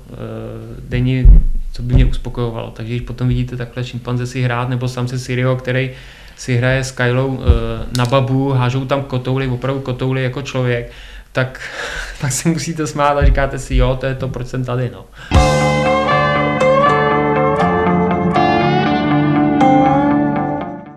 [0.90, 1.42] denní,
[1.74, 2.72] co by mě uspokojovalo.
[2.72, 5.92] Takže když potom vidíte takhle šimpanze si hrát, nebo sám se Sirio, který
[6.38, 7.40] si hraje s Kylou
[7.98, 10.92] na babu, hážou tam kotouly, opravdu kotouly jako člověk,
[11.32, 11.62] tak,
[12.22, 15.06] tak si musíte smát a říkáte si, jo, to je to, proč jsem tady, no.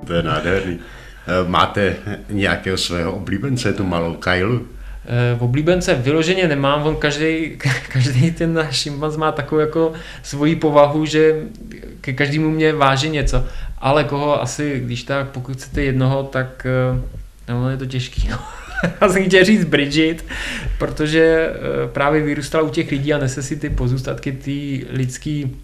[0.06, 0.78] To je nádherný.
[1.26, 1.96] Eh, máte
[2.30, 4.14] nějakého svého oblíbence, tu malou?
[4.14, 4.28] V
[5.06, 7.58] eh, oblíbence vyloženě nemám, on každý,
[7.92, 9.92] každý ten náš šimpanz má takovou jako
[10.22, 11.34] svoji povahu, že
[12.00, 13.44] ke každému mě váží něco,
[13.78, 16.66] ale koho asi, když tak, pokud chcete jednoho, tak
[17.46, 18.28] eh, no, je to těžký.
[18.30, 18.38] No.
[19.00, 20.24] Já jsem chtěl říct Bridget,
[20.78, 21.52] protože
[21.92, 25.56] právě vyrůstala u těch lidí a nese si ty pozůstatky ty lidský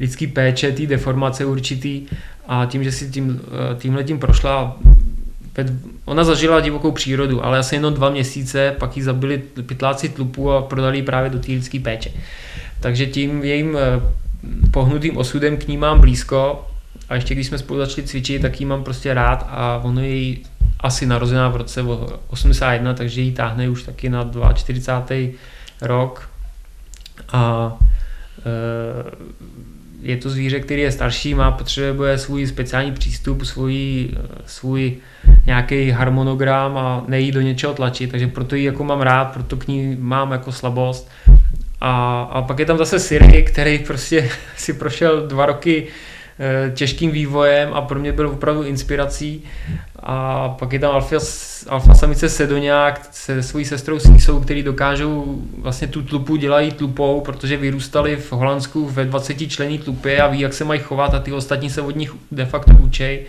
[0.00, 2.02] lidský péče, té deformace určitý
[2.46, 4.76] a tím, že si tím, eh, tímhle tím prošla,
[6.04, 10.62] ona zažila divokou přírodu, ale asi jenom dva měsíce, pak ji zabili pytláci tlupu a
[10.62, 12.10] prodali právě do té lidské péče.
[12.80, 14.00] Takže tím jejím eh,
[14.70, 16.66] pohnutým osudem k ní mám blízko
[17.08, 20.36] a ještě když jsme spolu začali cvičit, tak ji mám prostě rád a ono je
[20.80, 21.82] asi narozená v roce
[22.28, 25.16] 81, takže ji táhne už taky na 42.
[25.82, 26.30] rok
[27.32, 27.72] a
[28.46, 29.34] e,
[30.04, 34.10] je to zvíře, který je starší, má potřebuje svůj speciální přístup, svůj,
[34.46, 34.96] svůj
[35.46, 39.68] nějaký harmonogram a nejí do něčeho tlačit, takže proto ji jako mám rád, proto k
[39.68, 41.10] ní mám jako slabost.
[41.80, 45.86] A, a pak je tam zase Siri, který prostě si prošel dva roky
[46.74, 49.44] těžkým vývojem a pro mě byl opravdu inspirací.
[50.02, 51.16] A pak je tam alfa,
[51.68, 57.56] alfa samice Sedoňák se svojí sestrou Sísou, který dokážou vlastně tu tlupu dělají tlupou, protože
[57.56, 61.32] vyrůstali v Holandsku ve 20 člení tlupě a ví, jak se mají chovat a ty
[61.32, 63.26] ostatní se od nich de facto učej.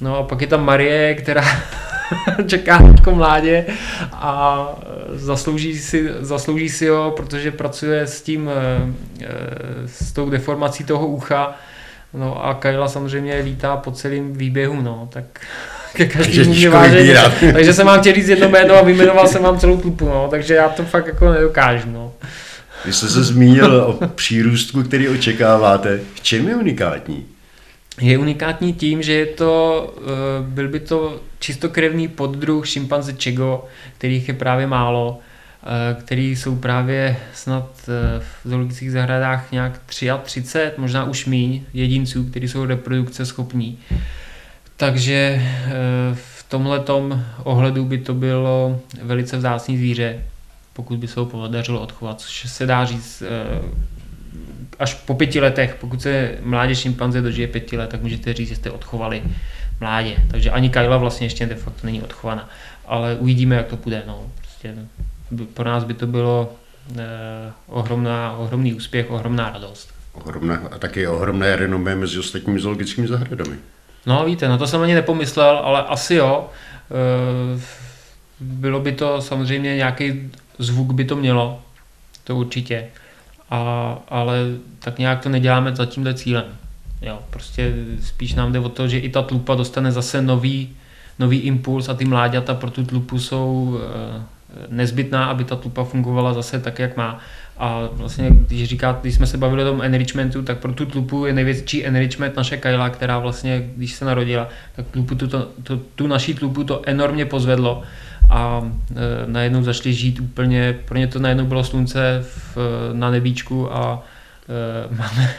[0.00, 1.44] No a pak je tam Marie, která
[2.46, 3.66] čeká jako mládě
[4.12, 4.66] a
[5.12, 9.28] zaslouží si, zaslouží si ho, protože pracuje s tím, eh, eh,
[9.86, 11.54] s tou deformací toho ucha
[12.14, 15.24] No a Kajla samozřejmě lítá po celém výběhu, no, tak
[15.92, 17.14] ke každému mě vážení.
[17.52, 20.54] takže jsem vám chtěl říct jedno jméno a vyjmenoval jsem vám celou klupu, no, takže
[20.54, 22.12] já to fakt jako nedokážu, no.
[22.84, 26.00] Vy jste se zmínil o přírůstku, který očekáváte.
[26.14, 27.26] V čem je unikátní?
[28.00, 33.64] Je unikátní tím, že je to, eh, byl by to čistokrevný poddruh šimpanze Čego,
[33.98, 35.18] kterých je právě málo
[35.62, 42.24] Eh, který jsou právě snad eh, v zoologických zahradách nějak 33, možná už míň jedinců,
[42.24, 43.78] kteří jsou reprodukce schopní.
[44.76, 45.70] Takže eh,
[46.14, 46.84] v tomhle
[47.42, 50.22] ohledu by to bylo velice vzácný zvíře,
[50.72, 53.22] pokud by se ho podařilo odchovat, což se dá říct
[54.78, 58.56] až po pěti letech, pokud se mládě šimpanze dožije pěti let, tak můžete říct, že
[58.56, 59.22] jste odchovali
[59.80, 60.16] mládě.
[60.30, 62.48] Takže ani Kajla vlastně ještě de facto není odchovaná.
[62.86, 64.02] Ale uvidíme, jak to půjde.
[64.06, 64.26] No.
[64.36, 64.74] Prostě
[65.54, 66.52] pro nás by to bylo
[66.98, 69.94] eh, ohromná, ohromný úspěch, ohromná radost.
[70.12, 73.56] Ohromná, a taky ohromné renomé mezi ostatními zoologickými zahradami.
[74.06, 76.48] No víte, na to jsem ani nepomyslel, ale asi jo.
[76.90, 77.60] Eh,
[78.40, 81.62] bylo by to samozřejmě nějaký zvuk by to mělo,
[82.24, 82.86] to určitě.
[83.50, 84.38] A, ale
[84.78, 86.44] tak nějak to neděláme za tímhle cílem.
[87.02, 90.76] Jo, prostě spíš nám jde o to, že i ta tlupa dostane zase nový,
[91.18, 94.22] nový impuls a ty mláďata pro tu tlupu jsou eh,
[94.68, 97.18] nezbytná, aby ta tlupa fungovala zase tak, jak má.
[97.58, 101.26] A vlastně, když říká, když jsme se bavili o tom enrichmentu, tak pro tu tlupu
[101.26, 105.28] je největší enrichment naše Kajla, která vlastně, když se narodila, tak tlupu, tu,
[105.62, 107.82] tu, tu naší tlupu to enormně pozvedlo
[108.30, 112.58] a e, najednou začali žít úplně, pro ně to najednou bylo slunce v,
[112.92, 114.02] na nebíčku a
[114.90, 115.34] e, máme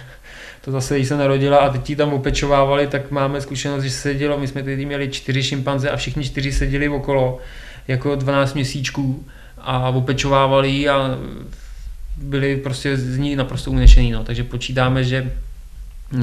[0.62, 4.02] to zase, když se narodila a teď ji tam opečovávali, tak máme zkušenost, že se
[4.02, 7.40] sedělo, my jsme tedy měli čtyři šimpanze a všichni čtyři seděli okolo
[7.92, 9.28] jako 12 měsíčků
[9.58, 11.18] a opečovávali a
[12.18, 14.12] byli prostě z ní naprosto unešený.
[14.12, 14.24] No.
[14.24, 15.32] Takže počítáme, že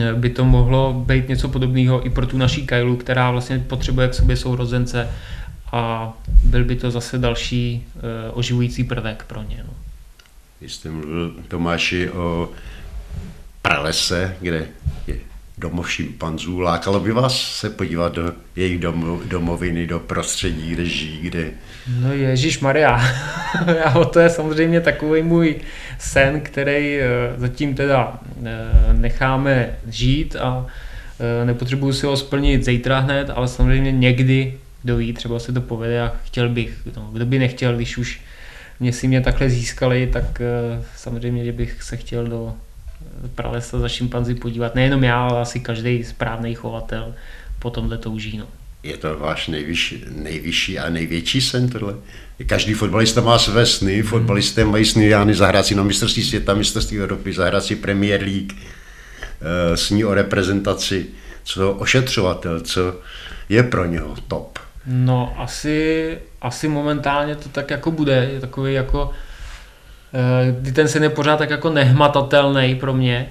[0.01, 4.09] eh, by to mohlo být něco podobného i pro tu naší Kailu, která vlastně potřebuje
[4.09, 5.09] k sobě sourozence
[5.73, 6.13] a
[6.45, 8.03] byl by to zase další uh,
[8.39, 9.65] oživující prvek pro ně.
[9.67, 9.75] No.
[10.61, 12.49] Vy jste mluvil, Tomáši, o
[13.63, 14.67] pralese, kde
[15.07, 15.17] je
[15.59, 16.61] domov šimpanzů.
[16.61, 18.81] Lákalo by vás se podívat do jejich
[19.25, 21.51] domoviny, do prostředí, kde žijí, kde...
[22.01, 23.01] No Ježíš Maria,
[24.13, 25.57] to je samozřejmě takový můj
[25.99, 30.67] sen, který eh, zatím teda eh, necháme žít a
[31.21, 34.55] eh, nepotřebuju si ho splnit zítra hned, ale samozřejmě někdy
[34.85, 38.21] dojít, třeba se to povede a chtěl bych, no, kdo by nechtěl, když už
[38.81, 40.43] mě si mě takhle získali, tak
[40.97, 42.55] samozřejmě, že bych se chtěl do
[43.35, 44.75] pralesa za šimpanzi podívat.
[44.75, 47.15] Nejenom já, ale asi každý správný chovatel
[47.59, 48.39] po tomhle touží.
[48.39, 48.47] No.
[48.83, 51.95] Je to váš nejvyšší, nejvyšší a největší sen tohle?
[52.47, 54.03] Každý fotbalista má své sny, hmm.
[54.03, 58.53] fotbalisté mají sny, Jány zahrát si na mistrovství světa, mistrovství Evropy, zahrát si Premier League,
[58.53, 61.07] eh, sní o reprezentaci,
[61.45, 63.01] co ošetřovatel, co
[63.49, 64.59] je pro něho top.
[64.87, 69.11] No asi, asi momentálně to tak jako bude, je takový jako
[70.61, 73.29] kdy ten sen je pořád tak jako nehmatatelný pro mě,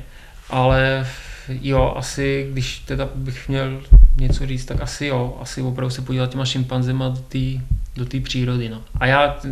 [0.49, 1.07] ale
[1.49, 3.81] jo, asi, když teda bych měl
[4.17, 7.61] něco říct, tak asi jo, asi opravdu se podívat těma šimpanzema do té
[7.97, 8.69] do té přírody.
[8.69, 8.83] No.
[8.95, 9.49] A já eh,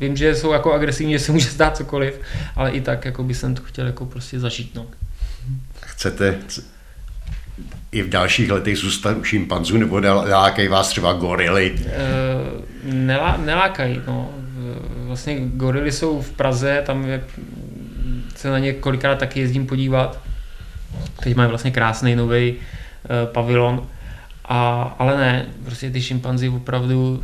[0.00, 2.20] vím, že jsou jako agresivní, že se může stát cokoliv,
[2.56, 4.74] ale i tak jako by jsem to chtěl jako prostě zažít.
[4.74, 4.86] No.
[5.80, 6.38] Chcete
[7.92, 11.74] i v dalších letech zůstat u šimpanzů, nebo nelákají vás třeba gorily?
[11.86, 11.98] E,
[12.84, 14.30] nelá, nelákají, no
[15.12, 17.24] vlastně gorily jsou v Praze, tam je,
[18.36, 20.20] se na ně kolikrát taky jezdím podívat.
[21.22, 23.86] Teď mají vlastně krásný nový uh, pavilon.
[24.44, 27.22] A, ale ne, prostě ty šimpanzi opravdu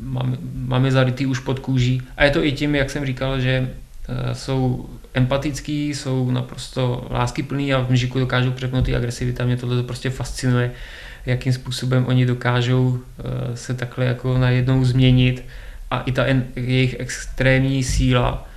[0.00, 2.02] máme, máme zarytý už pod kůží.
[2.16, 3.70] A je to i tím, jak jsem říkal, že
[4.08, 9.44] uh, jsou empatický, jsou naprosto láskyplný a v mžiku dokážou přepnout ty agresivita.
[9.44, 10.70] Mě tohle prostě fascinuje,
[11.26, 13.00] jakým způsobem oni dokážou uh,
[13.54, 15.44] se takhle jako najednou změnit
[15.90, 16.24] a i ta
[16.56, 18.48] jejich extrémní síla,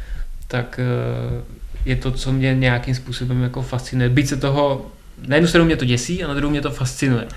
[0.48, 1.44] tak eh,
[1.86, 4.10] je to, co mě nějakým způsobem jako fascinuje.
[4.10, 4.92] Byť se toho,
[5.28, 7.28] na jednu stranu mě to děsí a na druhou mě to fascinuje.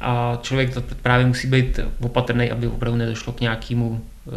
[0.00, 4.32] A člověk to právě musí být opatrný, aby opravdu nedošlo k nějakému uh,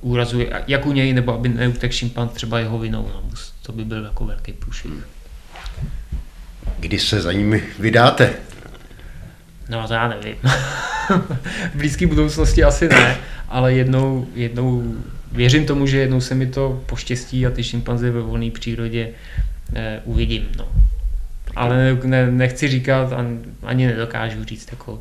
[0.00, 3.10] úrazu, jak u něj, nebo aby neutek šimpanz třeba jeho vinou.
[3.14, 3.22] No,
[3.62, 4.92] to by byl jako velký průšvih.
[6.78, 8.32] Kdy se za nimi vydáte?
[9.68, 10.36] No to já nevím.
[11.72, 13.16] v blízké budoucnosti asi ne,
[13.50, 14.94] ale jednou, jednou
[15.32, 19.08] věřím tomu, že jednou se mi to poštěstí a ty šimpanze ve volné přírodě
[19.74, 20.48] eh, uvidím.
[20.58, 20.68] No.
[21.56, 23.12] Ale ne, ne, nechci říkat,
[23.62, 25.00] ani nedokážu říct jako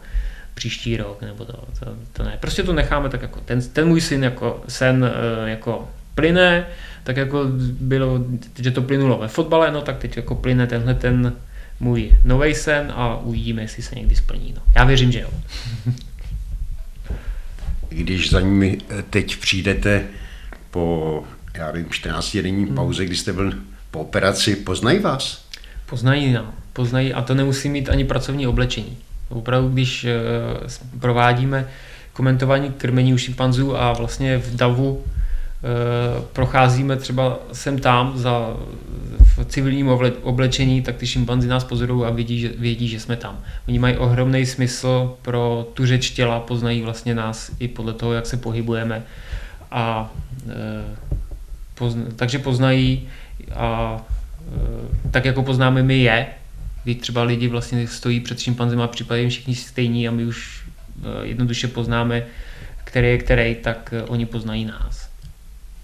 [0.53, 2.37] příští rok, nebo to, to, to ne.
[2.39, 5.11] Prostě to necháme tak jako, ten, ten můj syn jako sen
[5.45, 6.65] eh, jako plyne,
[7.03, 7.45] tak jako
[7.79, 8.19] bylo,
[8.59, 11.33] že to plynulo ve fotbale, no tak teď jako plyne tenhle ten
[11.79, 14.53] můj nový sen a uvidíme, jestli se někdy splní.
[14.55, 14.61] No.
[14.75, 15.29] Já věřím, že jo.
[17.89, 20.03] Když za nimi eh, teď přijdete
[20.71, 21.23] po,
[21.53, 22.75] já nevím, 14 denní hmm.
[22.75, 23.53] pauze, kdy jste byl
[23.91, 25.45] po operaci, poznají vás?
[25.85, 26.53] Poznají, no.
[26.73, 28.97] Poznají a to nemusí mít ani pracovní oblečení.
[29.29, 31.67] Opravdu, když uh, provádíme
[32.13, 35.18] komentování krmení u šimpanzů a vlastně v davu Eh,
[36.33, 38.57] procházíme třeba sem tam za,
[39.37, 39.89] v civilním
[40.21, 43.39] oblečení, tak ty šimpanzi nás pozorují a vědí že, vědí, že jsme tam.
[43.67, 48.25] Oni mají ohromný smysl pro tu řeč těla, poznají vlastně nás i podle toho, jak
[48.25, 49.03] se pohybujeme.
[49.71, 50.11] A
[50.49, 50.95] e,
[51.75, 53.07] pozna, takže poznají
[53.53, 53.97] a
[55.05, 56.27] e, tak jako poznáme my je,
[56.83, 60.65] kdy třeba lidi vlastně stojí před šimpanzem a připadají všichni stejní a my už
[61.23, 62.25] jednoduše poznáme,
[62.83, 65.08] který je který, tak oni poznají nás.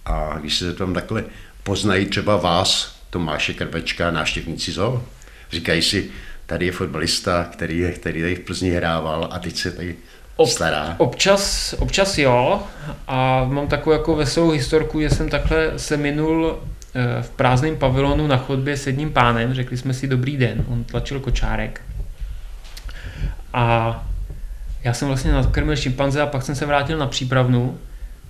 [0.06, 1.24] A když se tam takhle
[1.64, 5.03] poznají třeba vás, Tomáše Krvečka, návštěvníci zoo,
[5.51, 6.10] říkají si,
[6.45, 9.95] tady je fotbalista, který, který tady v Plzni hrával a teď se tady
[10.45, 10.95] stará.
[10.97, 12.64] Občas, občas jo
[13.08, 16.60] a mám takovou jako veselou historku, že jsem takhle se minul
[16.95, 20.84] eh, v prázdném pavilonu na chodbě s jedním pánem, řekli jsme si dobrý den, on
[20.84, 21.82] tlačil kočárek.
[23.53, 24.03] A
[24.84, 27.78] já jsem vlastně nakrmil šimpanze a pak jsem se vrátil na přípravnu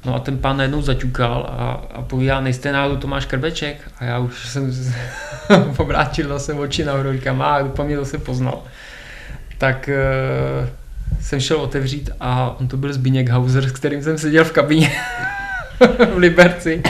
[0.06, 3.78] No a ten pán najednou zaťukal a, a povídá, nejste náhodou Tomáš Krbeček?
[4.00, 4.72] A já už jsem
[5.78, 8.64] obrátil zase oči nahoru, říkám, a mě zase poznal.
[9.58, 10.70] Tak uh,
[11.22, 14.92] jsem šel otevřít a on to byl Zbigněk Hauser, s kterým jsem seděl v kabině
[16.14, 16.82] v Liberci.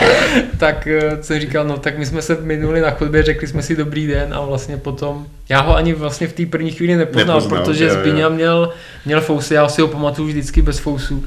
[0.57, 3.76] tak uh, jsem říkal, no tak my jsme se minuli na chodbě, řekli jsme si
[3.76, 7.63] dobrý den a vlastně potom, já ho ani vlastně v té první chvíli nepoznal, nepoznal
[7.63, 8.74] protože Zbigněk měl,
[9.05, 11.26] měl fousy, já si ho pamatuju vždycky bez fousů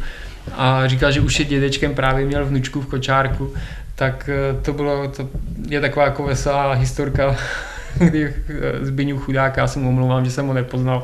[0.56, 3.54] a říkal, že už je dědečkem právě měl vnučku v kočárku,
[3.94, 5.28] tak eh, to bylo, to
[5.68, 7.36] je taková jako veselá historka,
[7.98, 11.02] kdy eh, Zbyňu chudáka, já se mu omlouvám, že jsem ho nepoznal,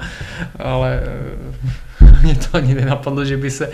[0.58, 1.02] ale
[2.22, 3.70] mě to ani nenapadlo, že by se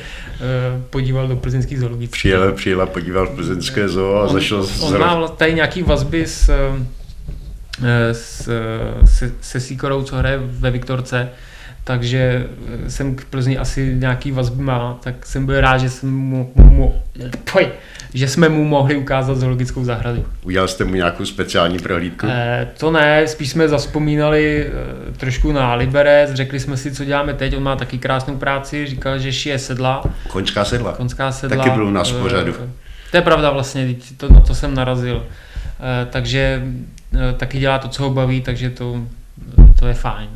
[0.91, 2.21] podíval do plzeňských zoologických.
[2.21, 4.67] Přijel, přijel a podíval v plzeňské zoo a on, zašel...
[4.81, 6.51] On má tady nějaký vazby s,
[8.13, 8.49] s,
[9.05, 11.29] se, se Sikorou, co hraje ve Viktorce,
[11.85, 12.47] takže
[12.87, 16.53] eh, jsem k Plzni asi nějaký vazby má, tak jsem byl rád, že, jsem mu,
[16.55, 17.03] mu,
[17.53, 17.69] poj,
[18.15, 20.25] že jsme mu mohli ukázat zoologickou zahradu.
[20.43, 22.27] Udělal jste mu nějakou speciální prohlídku?
[22.31, 27.35] Eh, to ne, spíš jsme zaspomínali eh, trošku na Liberec, řekli jsme si, co děláme
[27.35, 30.05] teď, on má taky krásnou práci, říkal, že šije sedla.
[30.29, 30.93] Koňská sedla?
[30.93, 31.65] Koňská sedla.
[31.65, 32.55] Taky byl u nás v eh, pořadu.
[33.11, 35.27] To je pravda vlastně, to, na to jsem narazil.
[35.81, 36.63] Eh, takže
[37.15, 39.03] eh, taky dělá to, co ho baví, takže to,
[39.79, 40.29] to je fajn.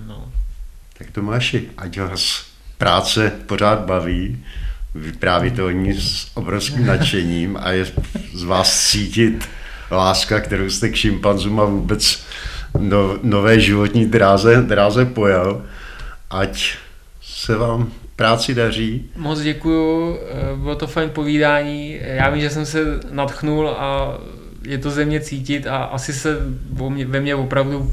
[0.98, 2.46] Tak Tomáši, ať vás
[2.78, 4.44] práce pořád baví,
[4.94, 7.86] vypráví to oni s obrovským nadšením a je
[8.32, 9.48] z vás cítit
[9.90, 12.24] láska, kterou jste k šimpanzům a vůbec
[12.78, 15.62] no, nové životní dráze, dráze pojel.
[16.30, 16.74] Ať
[17.22, 19.10] se vám práci daří.
[19.16, 21.98] Moc děkuju, eh, bylo to fajn povídání.
[22.02, 24.18] Já vím, že jsem se natchnul a
[24.62, 26.38] je to ze mě cítit a asi se
[27.06, 27.92] ve mně opravdu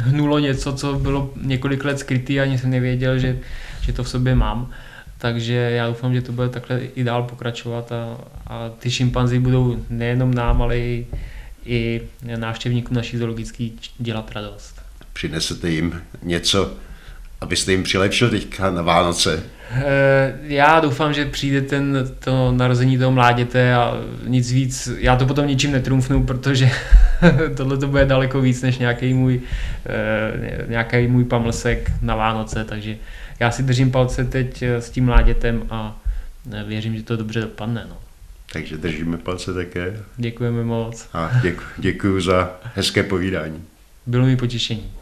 [0.00, 3.38] hnulo něco, co bylo několik let skrytý a ani jsem nevěděl, že,
[3.80, 4.70] že to v sobě mám.
[5.18, 9.84] Takže já doufám, že to bude takhle i dál pokračovat a, a ty šimpanzi budou
[9.90, 11.06] nejenom nám, ale i,
[11.64, 12.00] i
[12.36, 14.82] návštěvníkům naší zoologický dělat radost.
[15.12, 16.76] Přinesete jim něco,
[17.40, 19.42] abyste jim přilepšil teďka na Vánoce?
[19.72, 25.26] Eh, já doufám, že přijde ten, to narození toho mláděte a nic víc, já to
[25.26, 26.70] potom ničím netrumfnu, protože
[27.56, 29.40] tohle to bude daleko víc než nějaký můj,
[29.86, 32.96] eh, nějaký můj pamlsek na Vánoce, takže
[33.40, 36.00] já si držím palce teď eh, s tím mládětem a
[36.66, 37.86] věřím, že to dobře dopadne.
[37.88, 37.96] No.
[38.52, 39.96] Takže držíme palce také.
[40.16, 41.08] Děkujeme moc.
[41.12, 43.62] A děkuji, děkuji za hezké povídání.
[44.06, 44.99] Bylo mi potěšení.